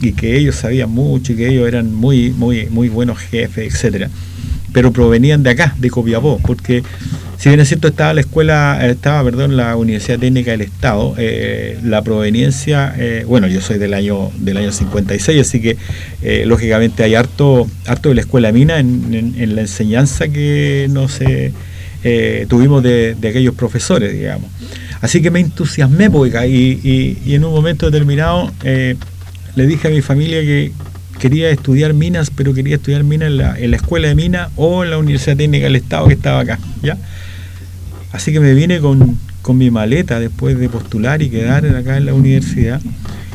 y 0.00 0.12
que 0.12 0.36
ellos 0.36 0.56
sabían 0.56 0.90
mucho 0.90 1.32
y 1.32 1.36
que 1.36 1.48
ellos 1.48 1.66
eran 1.66 1.94
muy, 1.94 2.30
muy, 2.30 2.66
muy 2.66 2.88
buenos 2.88 3.18
jefes, 3.18 3.74
etcétera 3.74 4.10
pero 4.72 4.92
provenían 4.92 5.42
de 5.42 5.50
acá, 5.50 5.74
de 5.78 5.90
Copiapó, 5.90 6.40
porque 6.44 6.82
si 7.38 7.48
bien 7.48 7.60
es 7.60 7.68
cierto 7.68 7.86
estaba 7.88 8.12
la 8.14 8.20
escuela, 8.20 8.84
estaba, 8.84 9.22
perdón, 9.22 9.56
la 9.56 9.76
Universidad 9.76 10.18
Técnica 10.18 10.50
del 10.50 10.62
Estado, 10.62 11.14
eh, 11.18 11.78
la 11.84 12.02
proveniencia, 12.02 12.92
eh, 12.98 13.24
bueno, 13.28 13.46
yo 13.46 13.60
soy 13.60 13.78
del 13.78 13.94
año 13.94 14.32
del 14.38 14.56
año 14.56 14.72
56, 14.72 15.40
así 15.40 15.60
que 15.60 15.76
eh, 16.22 16.44
lógicamente 16.46 17.04
hay 17.04 17.14
harto, 17.14 17.68
harto 17.86 18.08
de 18.08 18.16
la 18.16 18.22
escuela 18.22 18.50
mina 18.50 18.80
en, 18.80 19.54
la 19.54 19.60
enseñanza 19.60 20.28
que 20.28 20.88
no 20.90 21.08
sé, 21.08 21.52
tuvimos 22.48 22.82
de, 22.82 23.16
aquellos 23.20 23.54
profesores, 23.54 24.12
digamos. 24.12 24.50
Así 25.00 25.22
que 25.22 25.30
me 25.30 25.38
entusiasmé, 25.38 26.10
pues, 26.10 26.34
y, 26.48 27.18
y 27.24 27.34
en 27.34 27.44
un 27.44 27.52
momento 27.52 27.88
determinado 27.88 28.52
le 29.58 29.66
dije 29.66 29.88
a 29.88 29.90
mi 29.90 30.02
familia 30.02 30.40
que, 30.40 30.72
quería 31.18 31.50
estudiar 31.50 31.92
minas, 31.94 32.30
pero 32.30 32.54
quería 32.54 32.76
estudiar 32.76 33.04
minas 33.04 33.28
en 33.28 33.70
la, 33.70 33.76
escuela 33.76 34.08
de 34.08 34.14
minas 34.14 34.50
o 34.56 34.84
en 34.84 34.90
la 34.90 34.98
Universidad 34.98 35.36
Técnica 35.36 35.64
del 35.64 35.76
Estado 35.76 36.06
que 36.06 36.14
estaba 36.14 36.40
acá, 36.40 36.58
¿ya? 36.82 36.96
Así 38.12 38.32
que 38.32 38.40
me 38.40 38.54
vine 38.54 38.80
con, 38.80 39.18
mi 39.54 39.70
maleta 39.70 40.20
después 40.20 40.58
de 40.58 40.68
postular 40.68 41.22
y 41.22 41.30
quedar 41.30 41.64
acá 41.74 41.96
en 41.96 42.04
la 42.04 42.12
universidad 42.12 42.82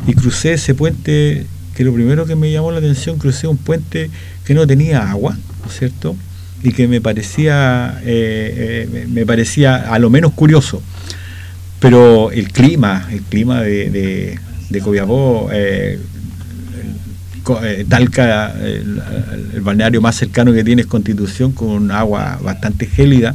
y 0.06 0.14
crucé 0.14 0.52
ese 0.52 0.72
puente 0.72 1.44
que 1.74 1.82
lo 1.82 1.92
primero 1.92 2.24
que 2.24 2.36
me 2.36 2.52
llamó 2.52 2.70
la 2.70 2.78
atención, 2.78 3.18
crucé 3.18 3.48
un 3.48 3.56
puente 3.56 4.10
que 4.44 4.54
no 4.54 4.64
tenía 4.64 5.10
agua, 5.10 5.36
¿no 5.60 5.68
es 5.68 5.76
cierto? 5.76 6.14
Y 6.62 6.70
que 6.70 6.86
me 6.86 7.00
parecía, 7.00 8.00
eh, 8.04 8.86
eh, 8.94 9.06
me 9.10 9.26
parecía 9.26 9.92
a 9.92 9.98
lo 9.98 10.08
menos 10.08 10.34
curioso. 10.34 10.80
Pero 11.80 12.30
el 12.30 12.52
clima, 12.52 13.08
el 13.10 13.22
clima 13.22 13.60
de, 13.62 13.90
de, 13.90 14.38
de 14.70 14.82
eh, 15.52 15.98
Talca, 17.88 18.54
el, 18.62 19.60
balneario 19.60 20.00
más 20.00 20.16
cercano 20.16 20.52
que 20.52 20.64
tiene 20.64 20.82
es 20.82 20.88
Constitución, 20.88 21.52
con 21.52 21.90
agua 21.90 22.38
bastante 22.42 22.86
gélida. 22.86 23.34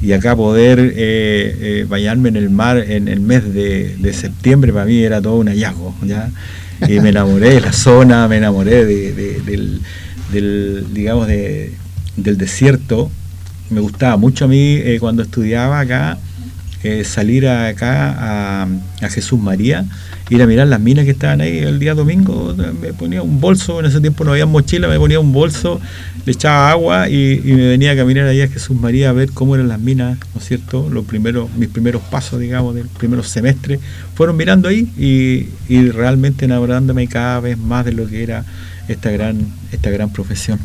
Y 0.00 0.12
acá 0.12 0.36
poder 0.36 0.78
eh, 0.78 0.92
eh, 0.96 1.86
bañarme 1.88 2.28
en 2.28 2.36
el 2.36 2.50
mar 2.50 2.78
en 2.78 3.08
el 3.08 3.20
mes 3.20 3.52
de, 3.52 4.12
septiembre 4.12 4.72
para 4.72 4.84
mí 4.84 4.98
era 4.98 5.20
todo 5.20 5.36
un 5.36 5.48
hallazgo. 5.48 5.94
¿ya? 6.04 6.30
Y 6.88 7.00
me 7.00 7.08
enamoré 7.08 7.54
de 7.54 7.60
la 7.60 7.72
zona, 7.72 8.28
me 8.28 8.36
enamoré 8.36 8.84
del, 8.84 9.80
digamos, 10.92 11.26
del 11.26 12.38
desierto. 12.38 13.10
Me 13.70 13.80
gustaba 13.80 14.16
mucho 14.16 14.44
a 14.46 14.48
mí 14.48 14.80
cuando 15.00 15.22
estudiaba 15.22 15.80
acá 15.80 16.18
salir 17.04 17.48
acá 17.48 18.62
a 18.62 19.08
Jesús 19.08 19.40
María 19.40 19.84
ir 20.30 20.42
a 20.42 20.46
mirar 20.46 20.68
las 20.68 20.80
minas 20.80 21.04
que 21.04 21.12
estaban 21.12 21.40
ahí 21.40 21.58
el 21.58 21.78
día 21.78 21.94
domingo, 21.94 22.54
me 22.80 22.92
ponía 22.92 23.22
un 23.22 23.40
bolso, 23.40 23.80
en 23.80 23.86
ese 23.86 24.00
tiempo 24.00 24.24
no 24.24 24.32
había 24.32 24.46
mochila, 24.46 24.88
me 24.88 24.98
ponía 24.98 25.20
un 25.20 25.32
bolso, 25.32 25.80
le 26.24 26.32
echaba 26.32 26.70
agua 26.70 27.08
y, 27.08 27.40
me 27.44 27.68
venía 27.68 27.92
a 27.92 27.96
caminar 27.96 28.26
allá 28.26 28.44
a 28.44 28.48
Jesús 28.48 28.78
María 28.78 29.10
a 29.10 29.12
ver 29.12 29.32
cómo 29.32 29.54
eran 29.54 29.68
las 29.68 29.80
minas, 29.80 30.18
¿no 30.34 30.40
es 30.40 30.46
cierto? 30.46 30.88
Los 30.90 31.04
primeros, 31.06 31.50
mis 31.56 31.68
primeros 31.68 32.02
pasos, 32.02 32.40
digamos, 32.40 32.74
del 32.74 32.88
primer 32.88 33.24
semestre, 33.24 33.80
fueron 34.14 34.36
mirando 34.36 34.68
ahí 34.68 34.92
y, 34.98 35.48
y 35.72 35.90
realmente 35.90 36.44
enamorándome 36.44 37.08
cada 37.08 37.40
vez 37.40 37.56
más 37.56 37.84
de 37.84 37.92
lo 37.92 38.06
que 38.06 38.22
era 38.22 38.44
esta 38.88 39.10
gran, 39.10 39.38
esta 39.72 39.90
gran 39.90 40.10
profesión. 40.10 40.58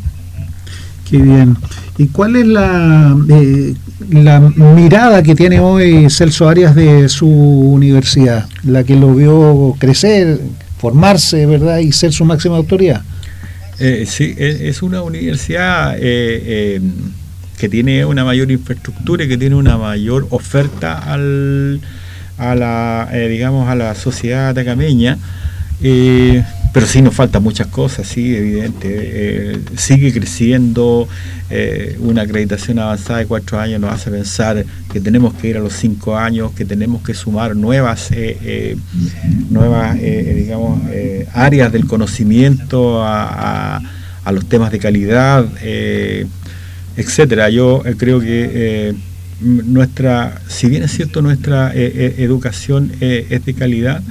Qué 1.10 1.18
bien. 1.18 1.58
¿Y 1.98 2.08
cuál 2.08 2.36
es 2.36 2.48
la, 2.48 3.16
eh, 3.30 3.76
la 4.10 4.40
mirada 4.40 5.22
que 5.22 5.36
tiene 5.36 5.60
hoy 5.60 6.10
Celso 6.10 6.48
Arias 6.48 6.76
de 6.76 7.10
su 7.10 7.28
universidad? 7.28 8.48
La 8.64 8.84
que 8.84 8.96
lo 8.96 9.14
vio 9.14 9.76
crecer, 9.80 10.40
formarse, 10.78 11.46
¿verdad? 11.46 11.80
Y 11.80 11.92
ser 11.92 12.14
su 12.14 12.26
máxima 12.26 12.58
autoridad. 12.58 13.02
Eh, 13.80 14.06
sí, 14.08 14.34
es 14.38 14.82
una 14.82 15.02
universidad 15.02 15.96
eh, 16.00 16.80
que 17.58 17.70
tiene 17.70 18.06
una 18.06 18.24
mayor 18.24 18.50
infraestructura 18.52 19.26
y 19.26 19.28
que 19.28 19.38
tiene 19.38 19.56
una 19.56 19.78
mayor 19.78 20.28
oferta 20.30 21.00
a 21.00 21.18
la, 22.56 23.10
digamos, 23.30 23.68
a 23.68 23.76
la 23.76 23.94
sociedad 23.96 24.50
atacameña. 24.50 25.18
Pero 26.74 26.88
sí 26.88 27.04
nos 27.04 27.14
faltan 27.14 27.44
muchas 27.44 27.68
cosas, 27.68 28.08
sí, 28.08 28.36
evidente. 28.36 28.88
Eh, 28.92 29.60
sigue 29.78 30.12
creciendo, 30.12 31.08
eh, 31.52 31.96
una 32.00 32.24
acreditación 32.24 32.80
avanzada 32.80 33.20
de 33.20 33.28
cuatro 33.28 33.60
años 33.60 33.80
nos 33.80 33.94
hace 33.94 34.10
pensar 34.10 34.66
que 34.92 35.00
tenemos 35.00 35.36
que 35.36 35.50
ir 35.50 35.58
a 35.58 35.60
los 35.60 35.74
cinco 35.74 36.18
años, 36.18 36.52
que 36.54 36.66
tenemos 36.66 37.04
que 37.04 37.14
sumar 37.14 37.56
nuevas, 37.56 38.10
eh, 38.12 38.76
nuevas 39.52 40.00
digamos, 40.02 40.82
áreas 41.34 41.72
del 41.72 41.86
conocimiento 41.86 43.04
a, 43.04 43.80
los 44.32 44.50
temas 44.50 44.72
de 44.72 44.80
calidad, 44.80 45.46
etcétera. 46.98 47.52
Yo 47.52 47.84
creo 47.98 48.20
que 48.20 48.96
nuestra, 49.44 50.42
si 50.48 50.68
bien 50.68 50.84
es 50.84 50.92
cierto 50.92 51.22
nuestra 51.22 51.74
educación 51.74 52.92
es 53.00 53.46
de 53.46 53.54
calidad, 53.54 54.02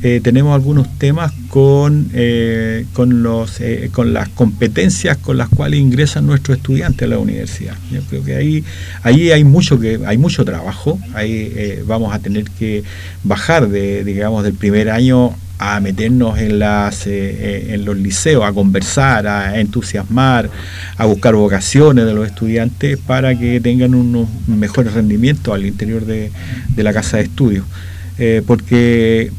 eh, 0.00 0.20
tenemos 0.22 0.54
algunos 0.54 0.96
temas 0.96 1.32
con, 1.48 2.08
eh, 2.14 2.86
con, 2.92 3.24
los, 3.24 3.60
eh, 3.60 3.90
con 3.92 4.12
las 4.12 4.28
competencias 4.28 5.16
con 5.16 5.36
las 5.36 5.48
cuales 5.48 5.80
ingresan 5.80 6.24
nuestros 6.24 6.58
estudiantes 6.58 7.02
a 7.02 7.10
la 7.10 7.18
universidad. 7.18 7.74
Yo 7.90 8.00
creo 8.02 8.22
que 8.22 8.36
ahí, 8.36 8.64
ahí 9.02 9.32
hay 9.32 9.42
mucho 9.42 9.80
que 9.80 9.98
hay 10.06 10.16
mucho 10.16 10.44
trabajo, 10.44 11.00
ahí 11.14 11.82
vamos 11.84 12.14
a 12.14 12.20
tener 12.20 12.44
que 12.44 12.84
bajar 13.24 13.68
de, 13.68 14.04
digamos, 14.04 14.44
del 14.44 14.54
primer 14.54 14.88
año 14.88 15.34
a 15.58 15.80
meternos 15.80 16.38
en, 16.38 16.58
las, 16.58 17.06
en 17.06 17.84
los 17.84 17.96
liceos, 17.96 18.44
a 18.44 18.52
conversar, 18.52 19.26
a 19.26 19.58
entusiasmar, 19.58 20.50
a 20.96 21.04
buscar 21.06 21.34
vocaciones 21.34 22.04
de 22.04 22.14
los 22.14 22.26
estudiantes 22.26 22.98
para 22.98 23.36
que 23.36 23.60
tengan 23.60 23.94
unos 23.94 24.28
mejores 24.46 24.92
rendimientos 24.94 25.52
al 25.52 25.66
interior 25.66 26.04
de, 26.04 26.30
de 26.68 26.82
la 26.82 26.92
casa 26.92 27.16
de 27.16 27.24
estudio. 27.24 27.64
porque 28.46 29.32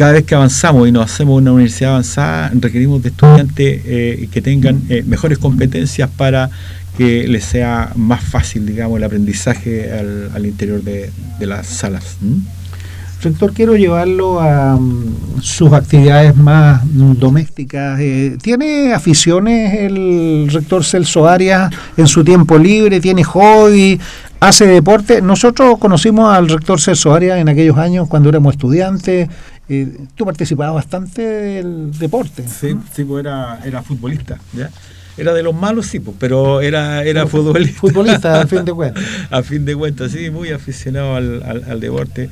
cada 0.00 0.12
vez 0.12 0.24
que 0.24 0.34
avanzamos 0.34 0.88
y 0.88 0.92
nos 0.92 1.12
hacemos 1.12 1.36
una 1.36 1.52
universidad 1.52 1.90
avanzada, 1.90 2.50
requerimos 2.54 3.02
de 3.02 3.10
estudiantes 3.10 3.82
eh, 3.84 4.28
que 4.32 4.40
tengan 4.40 4.80
eh, 4.88 5.02
mejores 5.06 5.36
competencias 5.36 6.08
para 6.08 6.48
que 6.96 7.28
les 7.28 7.44
sea 7.44 7.92
más 7.96 8.24
fácil, 8.24 8.64
digamos, 8.64 8.96
el 8.96 9.04
aprendizaje 9.04 9.92
al, 9.92 10.46
interior 10.46 10.82
de, 10.82 11.10
las 11.40 11.66
salas. 11.66 12.16
Rector, 13.22 13.52
quiero 13.52 13.76
llevarlo 13.76 14.40
a 14.40 14.76
mm, 14.76 15.42
sus 15.42 15.70
actividades 15.74 16.34
más 16.36 16.80
domésticas. 16.84 18.00
Eh, 18.00 18.38
¿Tiene 18.40 18.94
aficiones 18.94 19.78
el 19.78 20.48
rector 20.50 20.82
Celso 20.84 21.28
Arias 21.28 21.70
en 21.98 22.06
su 22.06 22.24
tiempo 22.24 22.56
libre? 22.56 22.98
¿Tiene 22.98 23.22
hobby? 23.22 24.00
¿Hace 24.40 24.66
deporte? 24.66 25.20
Nosotros 25.20 25.76
conocimos 25.78 26.32
al 26.34 26.48
rector 26.48 26.80
Celso 26.80 27.12
Arias 27.12 27.38
en 27.38 27.50
aquellos 27.50 27.76
años 27.76 28.08
cuando 28.08 28.30
éramos 28.30 28.54
estudiantes. 28.54 29.28
Eh, 29.68 29.98
tú 30.14 30.24
participabas 30.24 30.76
bastante 30.76 31.20
del 31.20 31.90
deporte. 31.98 32.48
Sí, 32.48 32.74
sí 32.94 33.04
pues 33.04 33.20
era, 33.26 33.60
era 33.66 33.82
futbolista. 33.82 34.38
¿ya? 34.54 34.70
Era 35.18 35.34
de 35.34 35.42
los 35.42 35.54
malos, 35.54 35.84
sí, 35.84 36.00
pues, 36.00 36.16
pero 36.18 36.62
era, 36.62 37.04
era 37.04 37.26
futbolista. 37.26 37.80
Futbolista, 37.80 38.40
a 38.40 38.46
fin 38.46 38.64
de 38.64 38.72
cuentas. 38.74 39.04
a 39.30 39.42
fin 39.42 39.66
de 39.66 39.76
cuentas, 39.76 40.10
sí, 40.12 40.30
muy 40.30 40.48
aficionado 40.52 41.16
al, 41.16 41.42
al 41.68 41.80
deporte 41.80 42.30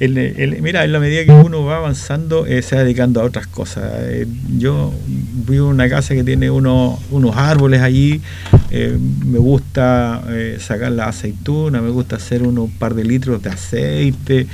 mira, 0.00 0.84
en 0.84 0.92
la 0.92 0.98
medida 0.98 1.24
que 1.24 1.32
uno 1.32 1.64
va 1.64 1.76
avanzando, 1.76 2.46
eh, 2.46 2.62
se 2.62 2.76
va 2.76 2.82
dedicando 2.82 3.20
a 3.20 3.24
otras 3.24 3.46
cosas. 3.46 3.84
Eh, 4.08 4.26
yo 4.56 4.92
vivo 5.46 5.66
en 5.66 5.74
una 5.74 5.88
casa 5.88 6.14
que 6.14 6.24
tiene 6.24 6.50
unos, 6.50 6.98
unos 7.10 7.36
árboles 7.36 7.80
allí, 7.80 8.20
eh, 8.70 8.98
me 9.24 9.38
gusta 9.38 10.24
sacar 10.58 10.92
la 10.92 11.06
aceituna, 11.06 11.80
me 11.80 11.90
gusta 11.90 12.16
hacer 12.16 12.42
unos 12.42 12.70
par 12.70 12.94
de 12.94 13.04
litros 13.04 13.42
de 13.42 13.50
aceite. 13.50 14.46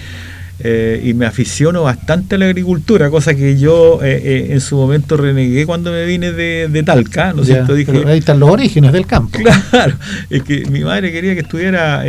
Eh, 0.63 1.01
y 1.05 1.15
me 1.15 1.25
aficiono 1.25 1.85
bastante 1.85 2.35
a 2.35 2.39
la 2.39 2.45
agricultura, 2.45 3.09
cosa 3.09 3.35
que 3.35 3.59
yo 3.59 4.01
eh, 4.03 4.21
eh, 4.23 4.49
en 4.51 4.61
su 4.61 4.77
momento 4.77 5.17
renegué 5.17 5.65
cuando 5.65 5.91
me 5.91 6.05
vine 6.05 6.33
de, 6.33 6.83
Talca, 6.85 7.33
¿no 7.33 7.45
cierto? 7.45 7.75
Dije, 7.75 7.93
ahí 8.07 8.19
están 8.19 8.39
los 8.41 8.51
orígenes 8.51 8.93
del 8.93 9.07
campo. 9.07 9.39
Claro, 9.71 9.95
es 10.29 10.43
que 10.43 10.67
mi 10.67 10.81
madre 10.81 11.13
quería 11.13 11.33
que 11.33 11.41
estudiara 11.41 12.05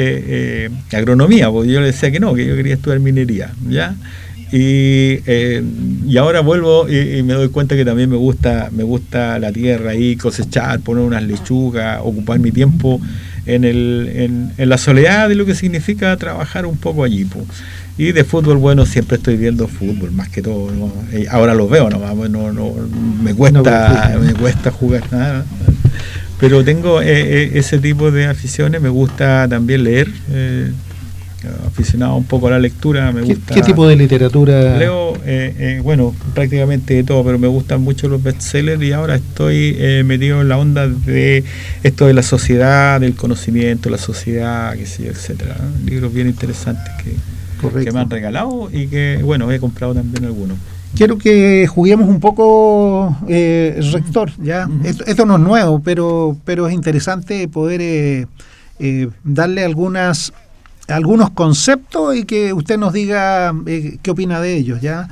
agronomía, 0.92 1.50
porque 1.50 1.72
yo 1.72 1.80
le 1.80 1.88
decía 1.88 2.12
que 2.12 2.20
no, 2.20 2.34
que 2.34 2.46
yo 2.46 2.56
quería 2.58 2.74
estudiar 2.74 3.00
minería, 3.00 3.52
¿ya? 3.70 3.96
Y, 4.52 5.20
y 6.06 6.18
ahora 6.18 6.42
vuelvo 6.42 6.90
y, 6.90 7.24
me 7.24 7.34
doy 7.34 7.48
cuenta 7.50 7.78
que 7.78 7.86
también 7.86 8.10
me 8.10 8.18
gusta 8.18 8.68
me 8.70 8.84
gusta 8.84 9.40
la 9.40 9.54
tierra 9.54 9.92
ahí 9.92 10.18
cosechar 10.18 10.82
poner 10.82 11.06
unas 11.06 11.24
lechugas 11.24 12.02
ocupar 12.04 12.38
mi 12.40 12.52
tiempo 12.52 13.00
en, 13.46 13.64
el, 13.64 14.12
en, 14.14 14.52
en 14.58 14.70
la 14.70 14.78
soledad 14.78 15.30
de 15.30 15.36
lo 15.36 15.46
que 15.46 15.56
significa 15.56 16.18
trabajar 16.18 16.66
un 16.66 16.76
poco 16.76 17.06
allí 17.06 17.24
pues. 17.24 17.46
Y 17.98 18.14
de 18.14 18.24
fútbol, 18.24 18.58
bueno, 18.58 18.86
siempre 18.86 19.18
estoy 19.18 19.36
viendo 19.38 19.68
fútbol, 19.68 20.12
más 20.12 20.30
que 20.30 20.42
todo. 20.42 20.70
Eh, 21.12 21.28
ahora 21.30 21.54
lo 21.54 21.68
veo 21.68 21.90
nomás, 21.90 22.16
no, 22.30 22.52
no, 22.52 22.74
me 23.22 23.34
cuesta, 23.34 24.18
me 24.20 24.34
cuesta 24.34 24.72
jugar 24.72 25.04
nada. 25.12 25.46
Pero 26.40 26.64
tengo 26.64 27.02
eh, 27.02 27.44
eh, 27.44 27.52
ese 27.56 27.78
tipo 27.78 28.10
de 28.10 28.26
aficiones, 28.26 28.82
me 28.82 28.90
gusta 28.90 29.48
también 29.48 29.84
leer. 29.84 30.10
aficionado 31.68 32.16
un 32.16 32.24
poco 32.24 32.48
a 32.48 32.52
la 32.52 32.60
lectura, 32.60 33.12
me 33.12 33.22
gusta. 33.22 33.54
¿Qué 33.54 33.62
tipo 33.62 33.88
de 33.88 33.96
literatura? 33.96 34.78
Leo, 34.78 35.18
bueno, 35.84 36.16
prácticamente 36.34 36.94
de 36.94 37.04
todo, 37.04 37.24
pero 37.26 37.38
me 37.38 37.48
gustan 37.48 37.82
mucho 37.82 38.08
los 38.08 38.24
bestsellers 38.24 38.82
y 38.82 38.94
ahora 38.94 39.16
estoy 39.16 39.78
metido 40.06 40.42
en 40.42 40.48
la 40.48 40.58
onda 40.58 40.88
de 40.88 41.44
esto 41.84 42.08
de 42.08 42.14
la 42.14 42.24
sociedad, 42.24 43.02
del 43.02 43.16
conocimiento, 43.16 43.90
la 43.90 43.98
sociedad, 43.98 44.74
qué 44.76 44.86
sé 44.86 45.04
yo, 45.04 45.12
etcétera. 45.12 45.58
Libros 45.86 46.14
bien 46.14 46.28
interesantes 46.28 46.92
que, 47.04 47.12
que 47.70 47.92
me 47.92 48.00
han 48.00 48.10
regalado 48.10 48.70
y 48.72 48.88
que, 48.88 49.22
bueno, 49.24 49.52
he 49.52 49.60
comprado 49.60 49.94
también 49.94 50.26
algunos. 50.26 50.58
Quiero 50.96 51.18
que 51.18 51.68
juguemos 51.68 52.10
un 52.10 52.20
poco, 52.20 53.16
eh, 53.28 53.80
rector, 53.94 54.32
¿ya? 54.42 54.70
esto, 54.84 55.26
no 55.26 55.36
es 55.36 55.42
nuevo, 55.42 55.82
pero, 55.82 56.36
pero 56.44 56.68
es 56.68 56.74
interesante 56.74 57.48
poder 57.48 57.82
eh, 57.82 58.28
eh, 58.80 59.10
darle 59.24 59.64
algunas 59.64 60.34
algunos 60.88 61.30
conceptos 61.30 62.18
y 62.18 62.26
que 62.26 62.52
usted 62.52 62.78
nos 62.78 62.92
diga 62.92 63.56
qué 63.66 64.12
opina 64.12 64.42
de 64.42 64.58
ellos, 64.58 64.82
¿ya? 64.82 65.08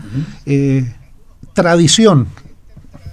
tradición, 1.53 2.27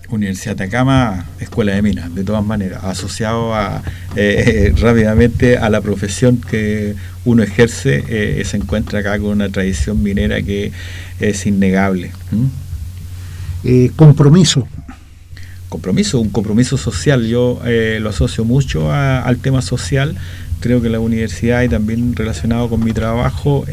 Universidad 0.09 0.57
de 0.57 0.65
Atacama, 0.65 1.27
Escuela 1.41 1.75
de 1.75 1.83
Minas, 1.83 2.15
de 2.15 2.25
todas 2.25 2.45
maneras, 2.45 2.85
asociado 2.85 3.55
a, 3.55 3.83
eh, 4.15 4.73
rápidamente 4.79 5.59
a 5.59 5.69
la 5.71 5.81
profesión 5.81 6.41
que 6.41 6.95
uno 7.25 7.43
ejerce, 7.43 8.05
eh, 8.09 8.45
se 8.45 8.57
encuentra 8.57 9.01
acá 9.01 9.19
con 9.19 9.31
una 9.31 9.49
tradición 9.49 10.03
minera 10.03 10.43
que 10.43 10.73
es 11.19 11.47
innegable. 11.47 12.13
Eh, 13.65 13.91
compromiso. 13.97 14.69
Compromiso, 15.69 16.21
un 16.21 16.31
compromiso 16.31 16.77
social. 16.79 17.27
Yo 17.27 17.61
lo 18.01 18.11
asocio 18.11 18.45
mucho 18.45 18.93
al 18.93 19.39
tema 19.39 19.61
social. 19.63 20.17
Creo 20.61 20.81
que 20.81 20.89
la 20.89 21.01
universidad 21.01 21.63
y 21.65 21.69
también 21.69 22.15
relacionado 22.15 22.71
con 22.71 22.85
mi 22.85 22.93
trabajo, 22.93 23.67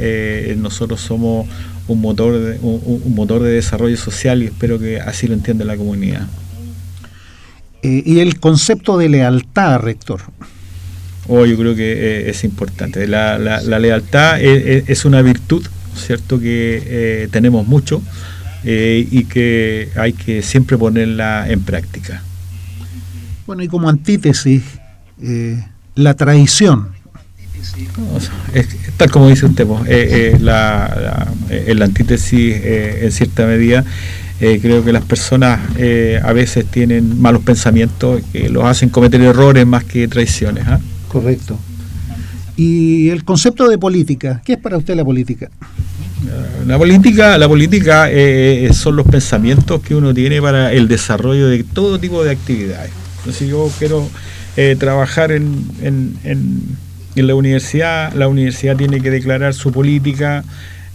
nosotros 0.58 1.00
somos 1.00 1.48
un 1.88 2.02
motor 2.02 2.40
de, 2.40 2.60
un, 2.62 3.16
motor 3.16 3.44
de 3.44 3.52
desarrollo 3.52 3.98
social 3.98 4.42
y 4.42 4.46
espero 4.46 4.80
que 4.80 5.00
así 5.00 5.28
lo 5.28 5.34
entienda 5.34 5.66
la 5.66 5.78
comunidad. 5.78 6.28
Eh, 7.82 8.02
y 8.06 8.20
el 8.20 8.40
concepto 8.40 8.98
de 8.98 9.10
lealtad, 9.10 9.80
rector. 9.80 10.22
Oh, 11.28 11.46
yo 11.46 11.58
creo 11.58 11.76
que 11.76 11.92
eh, 11.94 12.30
es 12.30 12.44
importante. 12.44 13.08
La, 13.08 13.38
la, 13.38 13.80
lealtad 13.80 14.42
es, 14.42 15.06
una 15.06 15.22
virtud, 15.22 15.66
¿cierto? 15.96 16.40
Que 16.40 16.82
eh, 16.86 17.28
tenemos 17.32 17.68
mucho 17.68 18.02
y 18.66 19.26
que 19.26 19.90
hay 19.96 20.14
que 20.14 20.42
siempre 20.42 20.78
ponerla 20.78 21.50
en 21.50 21.64
práctica. 21.64 22.24
Bueno, 23.46 23.62
y 23.62 23.68
como 23.68 23.90
antítesis, 23.90 24.64
la 25.96 26.14
traición 26.14 26.94
es, 28.54 28.68
tal 28.98 29.12
como 29.12 29.30
dice 29.30 29.46
usted, 29.46 29.66
pues, 29.66 29.82
eh, 29.88 30.34
eh, 30.34 30.38
la, 30.40 31.28
eh, 31.50 31.74
la, 31.76 31.86
antítesis 31.86 32.56
en 32.64 33.12
cierta 33.12 33.46
medida, 33.46 33.84
creo 34.40 34.84
que 34.84 34.92
las 34.92 35.04
personas 35.06 35.60
a 36.22 36.34
veces 36.34 36.66
tienen 36.66 37.22
malos 37.22 37.44
pensamientos 37.44 38.22
que 38.34 38.50
los 38.50 38.66
hacen 38.66 38.90
cometer 38.90 39.22
errores 39.22 39.66
más 39.66 39.86
que 39.86 40.08
traiciones. 40.08 40.66
¿ah? 40.68 40.82
Correcto. 41.08 41.58
Y 42.58 43.10
el 43.10 43.24
concepto 43.24 43.70
de 43.70 43.78
política, 43.78 44.42
¿qué 44.44 44.54
es 44.54 44.60
para 44.60 44.78
usted 44.78 44.96
la 44.96 45.06
política? 45.06 45.50
La 46.68 46.78
política, 46.78 47.38
la 47.38 47.48
política 47.48 48.10
son 48.74 48.98
los 48.98 49.08
pensamientos 49.08 49.82
que 49.82 49.96
uno 49.96 50.14
tiene 50.14 50.42
para 50.42 50.74
el 50.74 50.88
desarrollo 50.90 51.48
de 51.48 51.64
todo 51.64 51.98
tipo 52.00 52.24
de 52.24 52.32
actividades. 52.32 52.92
Entonces 53.20 53.48
yo 53.48 53.72
quiero 53.80 54.10
trabajar 54.78 55.32
en, 55.32 55.66
en 55.82 56.18
en 56.24 56.78
la 57.22 57.36
universidad, 57.36 58.14
la 58.14 58.28
universidad 58.28 58.76
tiene 58.76 59.00
que 59.02 59.12
declarar 59.12 59.54
su 59.54 59.72
política 59.72 60.44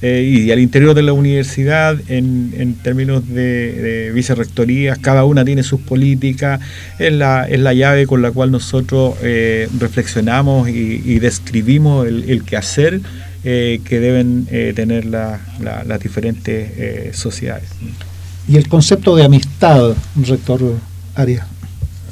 eh, 0.00 0.22
y 0.22 0.50
al 0.52 0.60
interior 0.60 0.94
de 0.94 1.02
la 1.02 1.12
universidad, 1.12 1.96
en, 2.08 2.54
en 2.56 2.74
términos 2.74 3.28
de, 3.28 4.12
vicerrectorías, 4.14 4.98
cada 4.98 5.24
una 5.24 5.44
tiene 5.44 5.64
sus 5.64 5.80
políticas, 5.80 6.60
es 7.00 7.12
la, 7.12 7.48
es 7.48 7.58
la 7.58 7.74
llave 7.74 8.06
con 8.06 8.22
la 8.22 8.30
cual 8.30 8.52
nosotros 8.52 9.16
eh, 9.22 9.68
reflexionamos 9.78 10.68
y, 10.68 11.18
describimos 11.18 12.06
el, 12.06 12.44
quehacer 12.44 13.00
eh, 13.42 13.80
que 13.84 13.98
deben 13.98 14.46
tener 14.74 15.04
las 15.04 16.00
diferentes 16.00 17.16
sociedades. 17.16 17.68
Y 18.46 18.56
el 18.56 18.68
concepto 18.68 19.16
de 19.16 19.24
amistad, 19.24 19.94
rector 20.16 20.76
Arias 21.16 21.57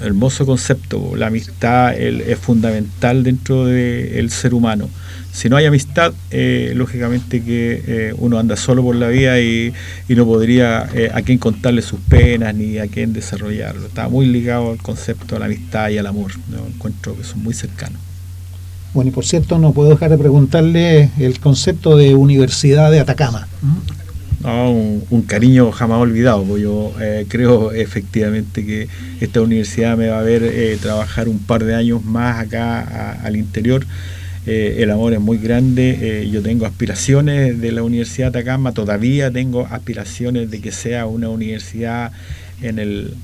hermoso 0.01 0.47
concepto. 0.47 1.15
La 1.17 1.29
amistad 1.29 1.95
es 1.95 2.39
fundamental 2.39 3.23
dentro 3.23 3.65
del 3.67 4.31
ser 4.31 4.55
humano. 4.55 4.89
Si 5.33 5.51
no 5.51 5.57
hay 5.57 5.67
amistad, 5.67 6.15
eh, 6.31 6.73
lógicamente 6.75 7.43
que 7.43 7.83
eh, 7.87 8.15
uno 8.17 8.39
anda 8.39 8.57
solo 8.57 8.83
por 8.83 8.97
la 8.97 9.09
vida 9.09 9.39
y, 9.39 9.73
no 10.09 10.25
podría 10.25 10.89
eh, 10.95 11.11
a 11.13 11.21
quién 11.21 11.37
contarle 11.37 11.83
sus 11.83 12.01
penas 12.01 12.55
ni 12.55 12.79
a 12.79 12.87
quién 12.87 13.13
desarrollarlo. 13.13 13.87
Está 13.87 14.09
muy 14.09 14.25
ligado 14.25 14.71
al 14.71 14.79
concepto 14.79 15.35
de 15.35 15.41
la 15.41 15.45
amistad 15.45 15.91
y 15.91 15.99
al 15.99 16.07
amor. 16.07 16.33
Encuentro 16.75 17.15
que 17.15 17.25
son 17.25 17.43
muy 17.43 17.53
cercanos. 17.53 18.01
Bueno, 18.95 19.11
y 19.11 19.13
por 19.13 19.27
cierto, 19.27 19.59
no 19.59 19.73
puedo 19.73 19.91
dejar 19.91 20.09
de 20.09 20.17
preguntarle 20.17 21.11
el 21.19 21.39
concepto 21.39 21.99
de 21.99 22.15
Universidad 22.15 22.91
de 22.91 23.01
Atacama 23.01 23.47
un, 24.47 25.23
cariño 25.27 25.73
jamás 25.73 25.99
olvidado, 25.99 26.45
porque 26.45 26.63
yo 26.63 26.93
eh, 27.01 27.27
creo 27.29 27.73
efectivamente 27.73 28.65
que 28.65 28.89
esta 29.21 29.43
universidad 29.43 29.97
me 29.97 30.09
va 30.09 30.21
a 30.21 30.23
ver 30.23 30.43
eh, 30.45 30.79
trabajar 30.81 31.29
un 31.29 31.39
par 31.39 31.65
de 31.65 31.75
años 31.75 32.05
más 32.05 32.39
acá 32.39 33.13
al 33.23 33.37
interior. 33.37 33.87
Eh, 34.47 34.77
el 34.79 34.91
amor 34.93 35.13
es 35.13 35.21
muy 35.21 35.39
grande, 35.39 36.29
yo 36.31 36.41
tengo 36.41 36.67
aspiraciones 36.67 37.61
de 37.61 37.73
la 37.73 37.83
Universidad 37.83 38.31
de 38.31 38.39
Atacama, 38.39 38.73
todavía 38.73 39.31
tengo 39.33 39.67
aspiraciones 39.67 40.51
de 40.51 40.61
que 40.61 40.71
sea 40.71 41.07
una 41.07 41.29
universidad 41.29 42.13
en 42.63 42.79
el 42.79 43.15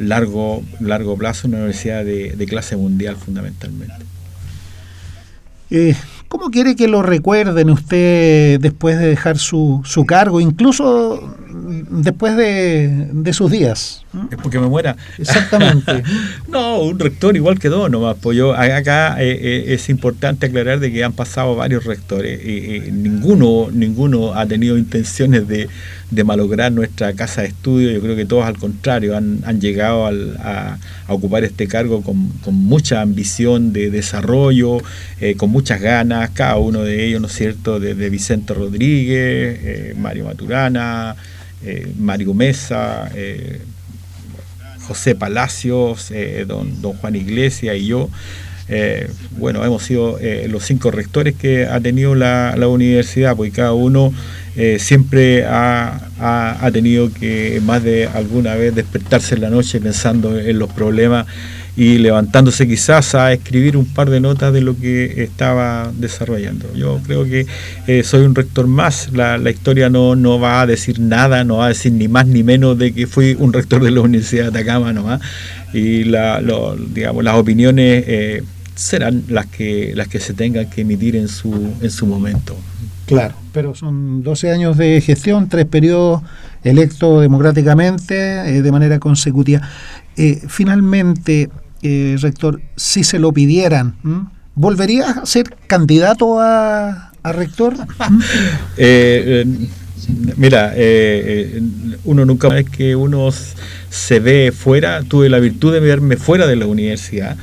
largo, 0.00 0.64
largo 0.80 1.16
plazo, 1.16 1.46
una 1.46 1.58
universidad 1.58 2.04
de 2.04 2.46
clase 2.48 2.76
mundial 2.76 3.16
fundamentalmente. 3.16 4.04
¿Cómo 6.28 6.50
quiere 6.50 6.74
que 6.76 6.88
lo 6.88 7.02
recuerden 7.02 7.70
usted 7.70 8.60
después 8.60 8.98
de 8.98 9.06
dejar 9.06 9.38
su, 9.38 9.80
su 9.84 10.04
cargo? 10.06 10.40
Incluso 10.40 11.36
después 11.66 12.36
de, 12.36 13.32
sus 13.32 13.50
días. 13.50 14.04
Es 14.30 14.38
porque 14.42 14.58
me 14.58 14.66
muera. 14.66 14.96
Exactamente. 15.18 16.02
no, 16.48 16.80
un 16.80 16.98
rector 16.98 17.36
igual 17.36 17.58
que 17.58 17.68
dos 17.68 17.90
nomás. 17.90 18.16
Pues 18.20 18.36
yo, 18.36 18.54
acá 18.54 19.22
eh, 19.22 19.38
eh, 19.40 19.74
es 19.74 19.88
importante 19.88 20.46
aclarar 20.46 20.80
de 20.80 20.92
que 20.92 21.04
han 21.04 21.12
pasado 21.12 21.56
varios 21.56 21.84
rectores 21.84 22.40
ninguno, 22.92 23.68
ninguno 23.72 24.34
ha 24.34 24.46
tenido 24.46 24.78
intenciones 24.78 25.46
de, 25.48 25.68
malograr 26.24 26.72
nuestra 26.72 27.12
casa 27.12 27.42
de 27.42 27.48
estudio. 27.48 27.90
Yo 27.90 28.00
creo 28.00 28.16
que 28.16 28.24
todos 28.24 28.44
al 28.44 28.56
contrario 28.56 29.16
han, 29.16 29.60
llegado 29.60 30.06
a, 30.06 30.78
ocupar 31.08 31.44
este 31.44 31.68
cargo 31.68 32.02
con, 32.02 32.30
mucha 32.52 33.02
ambición 33.02 33.72
de 33.72 33.90
desarrollo, 33.90 34.78
eh, 35.20 35.34
con 35.36 35.50
muchas 35.50 35.80
ganas, 35.80 36.30
cada 36.30 36.56
uno 36.56 36.82
de 36.82 37.06
ellos, 37.06 37.20
¿no 37.20 37.26
es 37.26 37.34
cierto?, 37.34 37.80
desde 37.80 38.08
Vicente 38.08 38.54
Rodríguez, 38.54 39.96
Mario 39.96 40.24
Maturana, 40.24 41.16
Mario 41.98 42.34
Mesa, 42.34 43.10
José 44.86 45.14
Palacios, 45.14 46.10
eh, 46.10 46.44
don, 46.46 46.80
don 46.80 46.94
Juan 46.94 47.16
Iglesias 47.16 47.76
y 47.76 47.86
yo. 47.86 48.08
Eh, 48.68 49.08
bueno, 49.32 49.64
hemos 49.64 49.82
sido 49.82 50.18
eh, 50.18 50.46
los 50.48 50.64
cinco 50.64 50.90
rectores 50.90 51.34
que 51.34 51.66
ha 51.66 51.80
tenido 51.80 52.14
la, 52.14 52.54
universidad, 52.68 53.36
porque 53.36 53.52
cada 53.52 53.72
uno 53.72 54.12
siempre 54.78 55.44
ha, 55.44 56.08
ha, 56.18 56.70
tenido 56.70 57.12
que 57.12 57.60
más 57.62 57.82
de 57.84 58.06
alguna 58.06 58.54
vez 58.54 58.74
despertarse 58.74 59.34
en 59.34 59.42
la 59.42 59.50
noche 59.50 59.80
pensando 59.80 60.38
en 60.38 60.58
los 60.58 60.72
problemas 60.72 61.26
y 61.76 61.98
levantándose 61.98 62.66
quizás 62.66 63.14
a 63.14 63.32
escribir 63.32 63.76
un 63.76 63.84
par 63.84 64.08
de 64.08 64.20
notas 64.20 64.52
de 64.52 64.62
lo 64.62 64.76
que 64.78 65.22
estaba 65.22 65.92
desarrollando. 65.94 66.72
Yo 66.74 67.00
creo 67.06 67.24
que 67.24 67.46
eh, 67.86 68.02
soy 68.02 68.24
un 68.24 68.34
rector 68.34 68.66
más, 68.66 69.10
la, 69.12 69.38
historia 69.50 69.90
no, 69.90 70.16
no 70.16 70.40
va 70.40 70.62
a 70.62 70.66
decir 70.66 70.98
nada, 70.98 71.44
no 71.44 71.58
va 71.58 71.66
a 71.66 71.68
decir 71.68 71.92
ni 71.92 72.08
más 72.08 72.26
ni 72.26 72.42
menos 72.42 72.78
de 72.78 72.92
que 72.92 73.06
fui 73.06 73.36
un 73.38 73.52
rector 73.52 73.84
de 73.84 73.90
la 73.90 74.00
Universidad 74.00 74.44
de 74.44 74.48
Atacama 74.60 74.92
nomás, 74.94 75.20
y 75.74 76.04
la, 76.04 76.42
digamos, 76.94 77.22
las 77.22 77.34
opiniones 77.34 78.04
eh, 78.06 78.42
serán 78.74 79.24
las 79.28 79.46
que, 79.46 79.92
las 79.94 80.08
que 80.08 80.18
se 80.18 80.32
tengan 80.32 80.70
que 80.70 80.80
emitir 80.80 81.14
en 81.14 81.28
su, 81.28 81.74
en 81.82 81.90
su 81.90 82.06
momento. 82.06 82.56
Claro, 83.04 83.34
pero 83.52 83.74
son 83.74 84.22
12 84.22 84.50
años 84.50 84.78
de 84.78 85.00
gestión, 85.02 85.48
tres 85.48 85.66
periodos 85.66 86.22
electos 86.64 87.20
democráticamente 87.20 88.56
eh, 88.56 88.62
de 88.62 88.72
manera 88.72 88.98
consecutiva. 88.98 89.60
finalmente, 90.48 91.50
eh, 91.82 92.16
rector, 92.20 92.60
si 92.76 93.04
se 93.04 93.18
lo 93.18 93.32
pidieran, 93.32 93.96
¿volvería 94.54 95.10
a 95.10 95.26
ser 95.26 95.56
candidato 95.66 96.40
a, 96.40 97.12
rector? 97.24 97.74
Eh, 98.78 99.44
eh, 99.44 99.68
mira, 100.36 100.74
uno 102.04 102.24
nunca 102.24 102.56
es 102.58 102.68
que 102.68 102.94
uno 102.94 103.30
se 103.90 104.20
ve 104.20 104.52
fuera, 104.56 105.02
tuve 105.02 105.28
la 105.28 105.38
virtud 105.38 105.72
de 105.72 105.80
verme 105.80 106.16
fuera 106.16 106.46
de 106.46 106.56
la 106.56 106.66
universidad. 106.66 107.36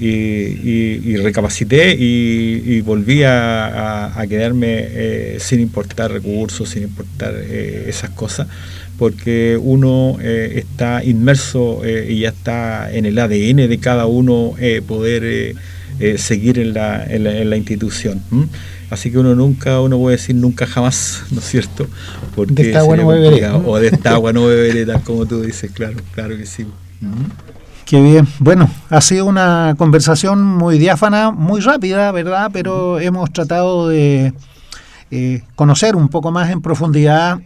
Y, 0.00 1.16
recapacité 1.16 1.96
y, 1.98 2.80
volví 2.82 3.22
a, 3.24 4.24
quedarme 4.28 5.38
sin 5.38 5.60
importar 5.60 6.12
recursos, 6.12 6.68
sin 6.68 6.84
importar 6.84 7.34
esas 7.34 8.10
cosas 8.10 8.46
porque 8.98 9.58
uno 9.62 10.18
eh, 10.20 10.54
está 10.56 11.02
inmerso 11.04 11.82
eh, 11.84 12.08
y 12.10 12.20
ya 12.20 12.30
está 12.30 12.92
en 12.92 13.06
el 13.06 13.18
ADN 13.18 13.68
de 13.68 13.78
cada 13.80 14.06
uno 14.06 14.54
eh, 14.58 14.82
poder 14.86 15.54
seguir 16.16 16.58
en 16.58 16.74
la, 16.74 17.04
en 17.04 17.50
la, 17.50 17.56
institución. 17.56 18.22
Así 18.90 19.10
que 19.10 19.18
uno 19.18 19.34
nunca, 19.34 19.80
uno 19.80 19.98
puede 19.98 20.16
decir 20.16 20.36
nunca 20.36 20.66
jamás, 20.66 21.24
¿no 21.30 21.40
es 21.40 21.44
cierto? 21.44 21.88
Porque 22.36 22.54
de 22.54 22.62
esta 22.68 22.80
agua 22.80 22.96
no 22.96 23.08
beberé. 23.08 23.48
O 23.48 23.78
de 23.78 23.88
esta 23.88 24.12
agua 24.12 24.32
no 24.32 24.46
beberé, 24.46 24.84
tal 24.86 25.02
como 25.02 25.26
tú 25.26 25.42
dices, 25.42 25.70
claro, 25.72 25.96
claro 26.14 26.36
que 26.36 26.46
sí. 26.46 26.66
Qué 27.88 28.02
bien. 28.02 28.28
Bueno, 28.38 28.68
ha 28.90 29.00
sido 29.00 29.24
una 29.24 29.74
conversación 29.78 30.44
muy 30.44 30.78
diáfana, 30.78 31.30
muy 31.30 31.62
rápida, 31.62 32.12
¿verdad? 32.12 32.50
Pero 32.52 33.00
hemos 33.00 33.32
tratado 33.32 33.88
de 33.88 34.34
conocer 35.54 35.96
un 35.96 36.10
poco 36.10 36.30
más 36.30 36.50
en 36.50 36.60
profundidad 36.60 37.38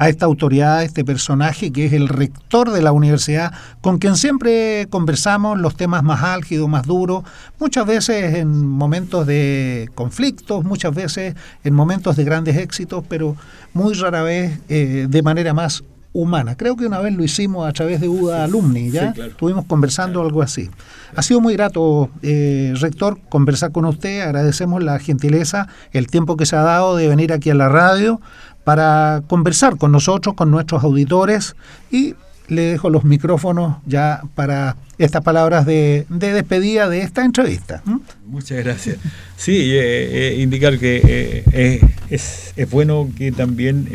a 0.00 0.08
esta 0.08 0.26
autoridad, 0.26 0.78
a 0.78 0.82
este 0.82 1.04
personaje 1.04 1.70
que 1.70 1.84
es 1.84 1.92
el 1.92 2.08
rector 2.08 2.72
de 2.72 2.82
la 2.82 2.90
universidad, 2.90 3.52
con 3.80 3.98
quien 3.98 4.16
siempre 4.16 4.88
conversamos 4.90 5.60
los 5.60 5.76
temas 5.76 6.02
más 6.02 6.22
álgidos, 6.24 6.68
más 6.68 6.86
duros, 6.86 7.22
muchas 7.60 7.86
veces 7.86 8.34
en 8.34 8.66
momentos 8.66 9.24
de 9.24 9.88
conflictos, 9.94 10.64
muchas 10.64 10.94
veces 10.94 11.36
en 11.62 11.74
momentos 11.74 12.16
de 12.16 12.24
grandes 12.24 12.56
éxitos, 12.56 13.04
pero 13.08 13.36
muy 13.72 13.92
rara 13.94 14.22
vez 14.22 14.58
eh, 14.68 15.06
de 15.08 15.22
manera 15.22 15.54
más 15.54 15.84
humana. 16.12 16.56
Creo 16.56 16.76
que 16.76 16.86
una 16.86 16.98
vez 16.98 17.14
lo 17.14 17.22
hicimos 17.22 17.68
a 17.68 17.72
través 17.72 18.00
de 18.00 18.08
UDA 18.08 18.44
Alumni, 18.44 18.90
¿ya? 18.90 19.14
Estuvimos 19.16 19.64
conversando 19.66 20.20
algo 20.20 20.42
así. 20.42 20.70
Ha 21.14 21.22
sido 21.22 21.40
muy 21.40 21.54
grato, 21.54 22.10
eh, 22.22 22.74
rector, 22.80 23.18
conversar 23.28 23.72
con 23.72 23.84
usted. 23.84 24.20
Agradecemos 24.20 24.82
la 24.82 24.98
gentileza, 24.98 25.68
el 25.92 26.08
tiempo 26.08 26.36
que 26.36 26.46
se 26.46 26.56
ha 26.56 26.62
dado 26.62 26.96
de 26.96 27.08
venir 27.08 27.32
aquí 27.32 27.50
a 27.50 27.54
la 27.54 27.68
radio 27.68 28.20
para 28.64 29.22
conversar 29.26 29.76
con 29.76 29.92
nosotros, 29.92 30.34
con 30.34 30.50
nuestros 30.50 30.84
auditores 30.84 31.56
y 31.90 32.14
le 32.50 32.62
dejo 32.62 32.90
los 32.90 33.04
micrófonos 33.04 33.76
ya 33.86 34.22
para 34.34 34.76
estas 34.98 35.22
palabras 35.22 35.64
de, 35.64 36.04
despedida 36.08 36.88
de 36.88 37.02
esta 37.02 37.24
entrevista. 37.24 37.82
Muchas 38.26 38.58
gracias. 38.64 38.98
Sí, 39.36 39.72
eh, 39.72 40.34
eh, 40.34 40.42
indicar 40.42 40.78
que 40.78 41.44
eh, 41.52 41.80
es, 42.10 42.52
es, 42.56 42.70
bueno 42.70 43.08
que 43.16 43.32
también 43.32 43.88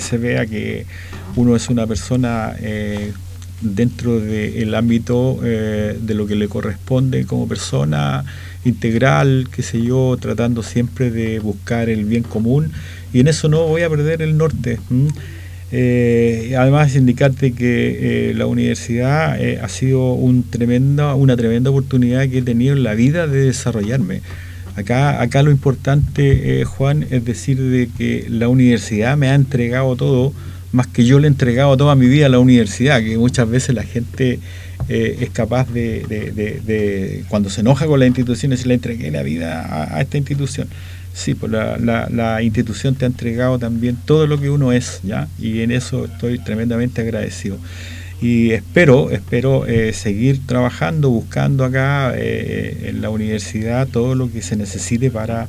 se 0.00 0.18
vea 0.18 0.46
que 0.46 0.86
uno 1.36 1.54
es 1.54 1.68
una 1.68 1.86
persona 1.86 2.54
dentro 3.60 4.20
del 4.20 4.74
ámbito 4.74 5.38
de 5.40 6.14
lo 6.14 6.26
que 6.26 6.34
le 6.34 6.48
corresponde 6.48 7.24
como 7.24 7.46
persona 7.46 8.24
integral, 8.64 9.48
qué 9.50 9.62
sé 9.62 9.82
yo, 9.82 10.16
tratando 10.20 10.62
siempre 10.62 11.10
de 11.10 11.38
buscar 11.38 11.88
el 11.88 12.04
bien 12.04 12.22
común 12.24 12.72
y 13.12 13.20
en 13.20 13.28
eso 13.28 13.48
no 13.48 13.66
voy 13.66 13.82
a 13.82 13.88
perder 13.88 14.22
el 14.22 14.36
norte. 14.36 14.78
Eh, 15.72 16.54
además, 16.58 16.94
indicarte 16.94 17.52
que 17.52 18.30
eh, 18.30 18.34
la 18.34 18.46
universidad 18.46 19.40
eh, 19.40 19.58
ha 19.60 19.68
sido 19.68 20.12
un 20.12 20.44
una 21.16 21.36
tremenda 21.36 21.70
oportunidad 21.70 22.28
que 22.28 22.38
he 22.38 22.42
tenido 22.42 22.74
en 22.74 22.82
la 22.82 22.94
vida 22.94 23.26
de 23.26 23.46
desarrollarme. 23.46 24.20
Acá, 24.76 25.22
acá 25.22 25.42
lo 25.42 25.50
importante, 25.50 26.62
Juan, 26.64 27.06
es 27.10 27.24
decir 27.24 27.60
de 27.60 27.88
que 27.96 28.26
la 28.28 28.48
universidad 28.48 29.16
me 29.16 29.28
ha 29.28 29.34
entregado 29.34 29.96
todo, 29.96 30.34
más 30.72 30.86
que 30.86 31.04
yo 31.04 31.18
le 31.18 31.26
he 31.26 31.30
entregado 31.30 31.76
toda 31.76 31.94
mi 31.94 32.06
vida 32.06 32.26
a 32.26 32.28
la 32.28 32.38
universidad, 32.38 33.00
que 33.00 33.16
muchas 33.18 33.48
veces 33.48 33.74
la 33.74 33.82
gente 33.82 34.40
es 34.88 35.30
capaz 35.30 35.68
de, 35.72 37.24
cuando 37.28 37.50
se 37.50 37.62
enoja 37.62 37.86
con 37.86 37.98
la 37.98 38.06
institución, 38.06 38.50
decir, 38.50 38.66
le 38.66 38.74
entregué 38.74 39.10
la 39.10 39.22
vida 39.22 39.94
a 39.96 40.00
esta 40.00 40.18
institución. 40.18 40.68
Sí, 41.16 41.34
pues 41.34 41.50
la, 41.50 41.78
la, 42.10 42.42
institución 42.42 42.94
te 42.94 43.06
ha 43.06 43.08
entregado 43.08 43.58
también 43.58 43.96
todo 44.04 44.26
lo 44.26 44.38
que 44.38 44.50
uno 44.50 44.72
es, 44.72 45.00
¿ya? 45.02 45.28
Y 45.38 45.62
en 45.62 45.70
eso 45.70 46.04
estoy 46.04 46.38
tremendamente 46.38 47.00
agradecido. 47.00 47.56
Y 48.20 48.52
espero, 48.52 49.10
espero 49.10 49.66
eh, 49.66 49.92
seguir 49.92 50.40
trabajando, 50.46 51.10
buscando 51.10 51.64
acá 51.64 52.14
eh, 52.16 52.86
en 52.88 53.02
la 53.02 53.10
universidad 53.10 53.86
todo 53.86 54.14
lo 54.14 54.32
que 54.32 54.40
se 54.40 54.56
necesite 54.56 55.10
para 55.10 55.48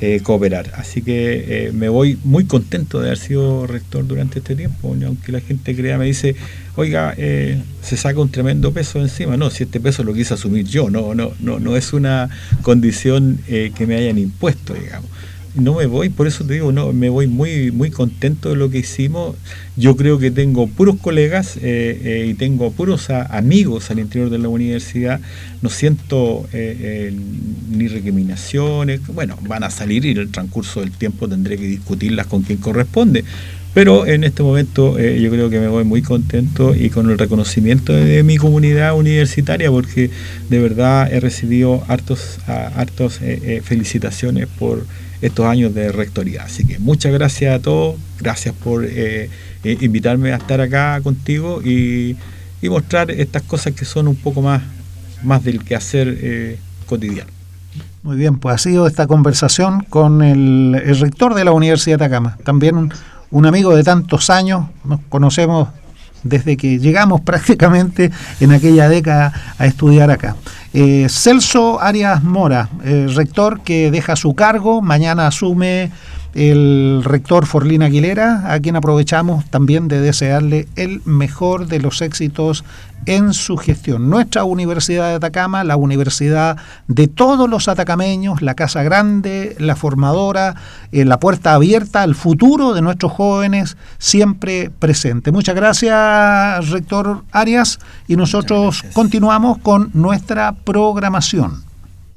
eh, 0.00 0.20
cooperar. 0.24 0.72
Así 0.74 1.02
que 1.02 1.70
me 1.72 1.88
voy 1.88 2.18
muy 2.24 2.44
contento 2.44 2.98
de 3.00 3.08
haber 3.08 3.18
sido 3.18 3.68
rector 3.68 4.04
durante 4.04 4.40
este 4.40 4.56
tiempo, 4.56 4.96
aunque 5.06 5.30
la 5.30 5.40
gente 5.40 5.76
crea, 5.76 5.96
me 5.96 6.06
dice, 6.06 6.34
oiga, 6.74 7.14
se 7.14 7.96
saca 7.96 8.18
un 8.18 8.30
tremendo 8.30 8.72
peso 8.72 9.00
encima. 9.00 9.36
No, 9.36 9.50
si 9.50 9.62
este 9.62 9.78
peso 9.78 10.02
lo 10.02 10.12
quise 10.12 10.34
asumir 10.34 10.66
yo, 10.66 10.90
no, 10.90 11.14
no, 11.14 11.32
no, 11.38 11.60
no 11.60 11.76
es 11.76 11.92
una 11.92 12.30
condición 12.62 13.38
que 13.46 13.86
me 13.86 13.94
hayan 13.94 14.18
impuesto, 14.18 14.74
digamos 14.74 15.08
no 15.54 15.74
me 15.74 15.86
voy, 15.86 16.08
por 16.08 16.26
eso 16.26 16.44
te 16.44 16.54
digo, 16.54 16.72
no, 16.72 16.92
me 16.92 17.08
voy 17.08 17.26
muy, 17.26 17.70
muy 17.70 17.90
contento 17.90 18.50
de 18.50 18.56
lo 18.56 18.70
que 18.70 18.78
hicimos. 18.78 19.36
Yo 19.76 19.96
creo 19.96 20.18
que 20.18 20.30
tengo 20.30 20.66
puros 20.66 20.96
colegas 21.00 21.56
eh, 21.56 21.60
eh, 21.62 22.26
y 22.30 22.34
tengo 22.34 22.70
puros 22.72 23.10
amigos 23.10 23.90
al 23.90 23.98
interior 23.98 24.30
de 24.30 24.38
la 24.38 24.48
universidad. 24.48 25.20
No 25.62 25.70
siento 25.70 26.48
eh, 26.52 27.12
ni 27.70 27.88
recriminaciones. 27.88 29.06
Bueno, 29.08 29.38
van 29.42 29.64
a 29.64 29.70
salir 29.70 30.04
y 30.04 30.10
en 30.10 30.18
el 30.18 30.30
transcurso 30.30 30.80
del 30.80 30.92
tiempo 30.92 31.28
tendré 31.28 31.56
que 31.56 31.66
discutirlas 31.66 32.26
con 32.26 32.42
quien 32.42 32.58
corresponde. 32.58 33.24
Pero 33.74 34.06
en 34.06 34.24
este 34.24 34.42
momento 34.42 34.98
yo 34.98 35.30
creo 35.30 35.50
que 35.50 35.60
me 35.60 35.68
voy 35.68 35.84
muy 35.84 36.02
contento 36.02 36.74
y 36.74 36.88
con 36.90 37.10
el 37.10 37.18
reconocimiento 37.18 37.92
de, 37.92 38.22
mi 38.24 38.36
comunidad 38.36 38.96
universitaria 38.96 39.70
porque 39.70 40.10
de 40.48 40.58
verdad 40.58 41.12
he 41.12 41.20
recibido 41.20 41.84
hartos, 41.86 42.38
hartos 42.46 43.20
felicitaciones 43.62 44.48
por 44.58 44.84
estos 45.20 45.46
años 45.46 45.74
de 45.74 45.92
rectoría. 45.92 46.44
Así 46.44 46.66
que 46.66 46.78
muchas 46.78 47.12
gracias 47.12 47.54
a 47.54 47.62
todos, 47.62 47.96
gracias 48.20 48.54
por 48.54 48.84
eh, 48.84 49.30
eh, 49.64 49.78
invitarme 49.80 50.32
a 50.32 50.36
estar 50.36 50.60
acá 50.60 51.00
contigo 51.02 51.62
y, 51.62 52.16
mostrar 52.62 53.10
estas 53.10 53.42
cosas 53.42 53.72
que 53.72 53.84
son 53.84 54.08
un 54.08 54.16
poco 54.16 54.42
más, 54.42 54.62
más 55.22 55.44
del 55.44 55.64
quehacer 55.64 56.18
eh, 56.20 56.58
cotidiano. 56.86 57.30
Muy 58.02 58.16
bien, 58.16 58.38
pues 58.38 58.54
ha 58.56 58.58
sido 58.58 58.86
esta 58.86 59.06
conversación 59.06 59.84
con 59.88 60.22
el, 60.22 60.74
rector 61.00 61.34
de 61.34 61.44
la 61.44 61.52
Universidad 61.52 61.98
de 61.98 62.04
Atacama, 62.06 62.36
también 62.44 62.90
un 63.30 63.46
amigo 63.46 63.76
de 63.76 63.84
tantos 63.84 64.28
años, 64.28 64.66
nos 64.84 65.00
conocemos 65.08 65.68
desde 66.22 66.56
que 66.56 66.78
llegamos 66.78 67.20
prácticamente 67.24 68.10
en 68.40 68.52
aquella 68.52 68.88
década 68.88 69.32
a 69.58 69.66
estudiar 69.66 70.10
acá. 70.10 70.36
Eh, 70.74 71.06
Celso 71.08 71.80
Arias 71.80 72.22
Mora, 72.22 72.68
rector 73.14 73.60
que 73.60 73.90
deja 73.90 74.16
su 74.16 74.34
cargo, 74.34 74.82
mañana 74.82 75.26
asume 75.26 75.90
el 76.34 77.02
rector 77.04 77.46
Forlín 77.46 77.82
Aguilera, 77.82 78.52
a 78.52 78.60
quien 78.60 78.76
aprovechamos 78.76 79.44
también 79.46 79.88
de 79.88 80.00
desearle 80.00 80.68
el 80.76 81.02
mejor 81.04 81.66
de 81.66 81.80
los 81.80 82.02
éxitos 82.02 82.64
en 83.06 83.32
su 83.32 83.56
gestión. 83.56 84.10
Nuestra 84.10 84.44
Universidad 84.44 85.08
de 85.08 85.14
Atacama, 85.14 85.64
la 85.64 85.76
universidad 85.76 86.58
de 86.88 87.08
todos 87.08 87.48
los 87.48 87.68
atacameños, 87.68 88.42
la 88.42 88.54
Casa 88.54 88.82
Grande, 88.82 89.56
la 89.58 89.76
formadora, 89.76 90.56
eh, 90.92 91.04
la 91.04 91.18
puerta 91.18 91.54
abierta 91.54 92.02
al 92.02 92.14
futuro 92.14 92.74
de 92.74 92.82
nuestros 92.82 93.12
jóvenes, 93.12 93.76
siempre 93.98 94.70
presente. 94.78 95.32
Muchas 95.32 95.54
gracias, 95.54 96.68
rector 96.68 97.22
Arias, 97.32 97.78
y 98.06 98.16
nosotros 98.16 98.84
continuamos 98.92 99.58
con 99.58 99.90
nuestra 99.94 100.52
programación. 100.52 101.67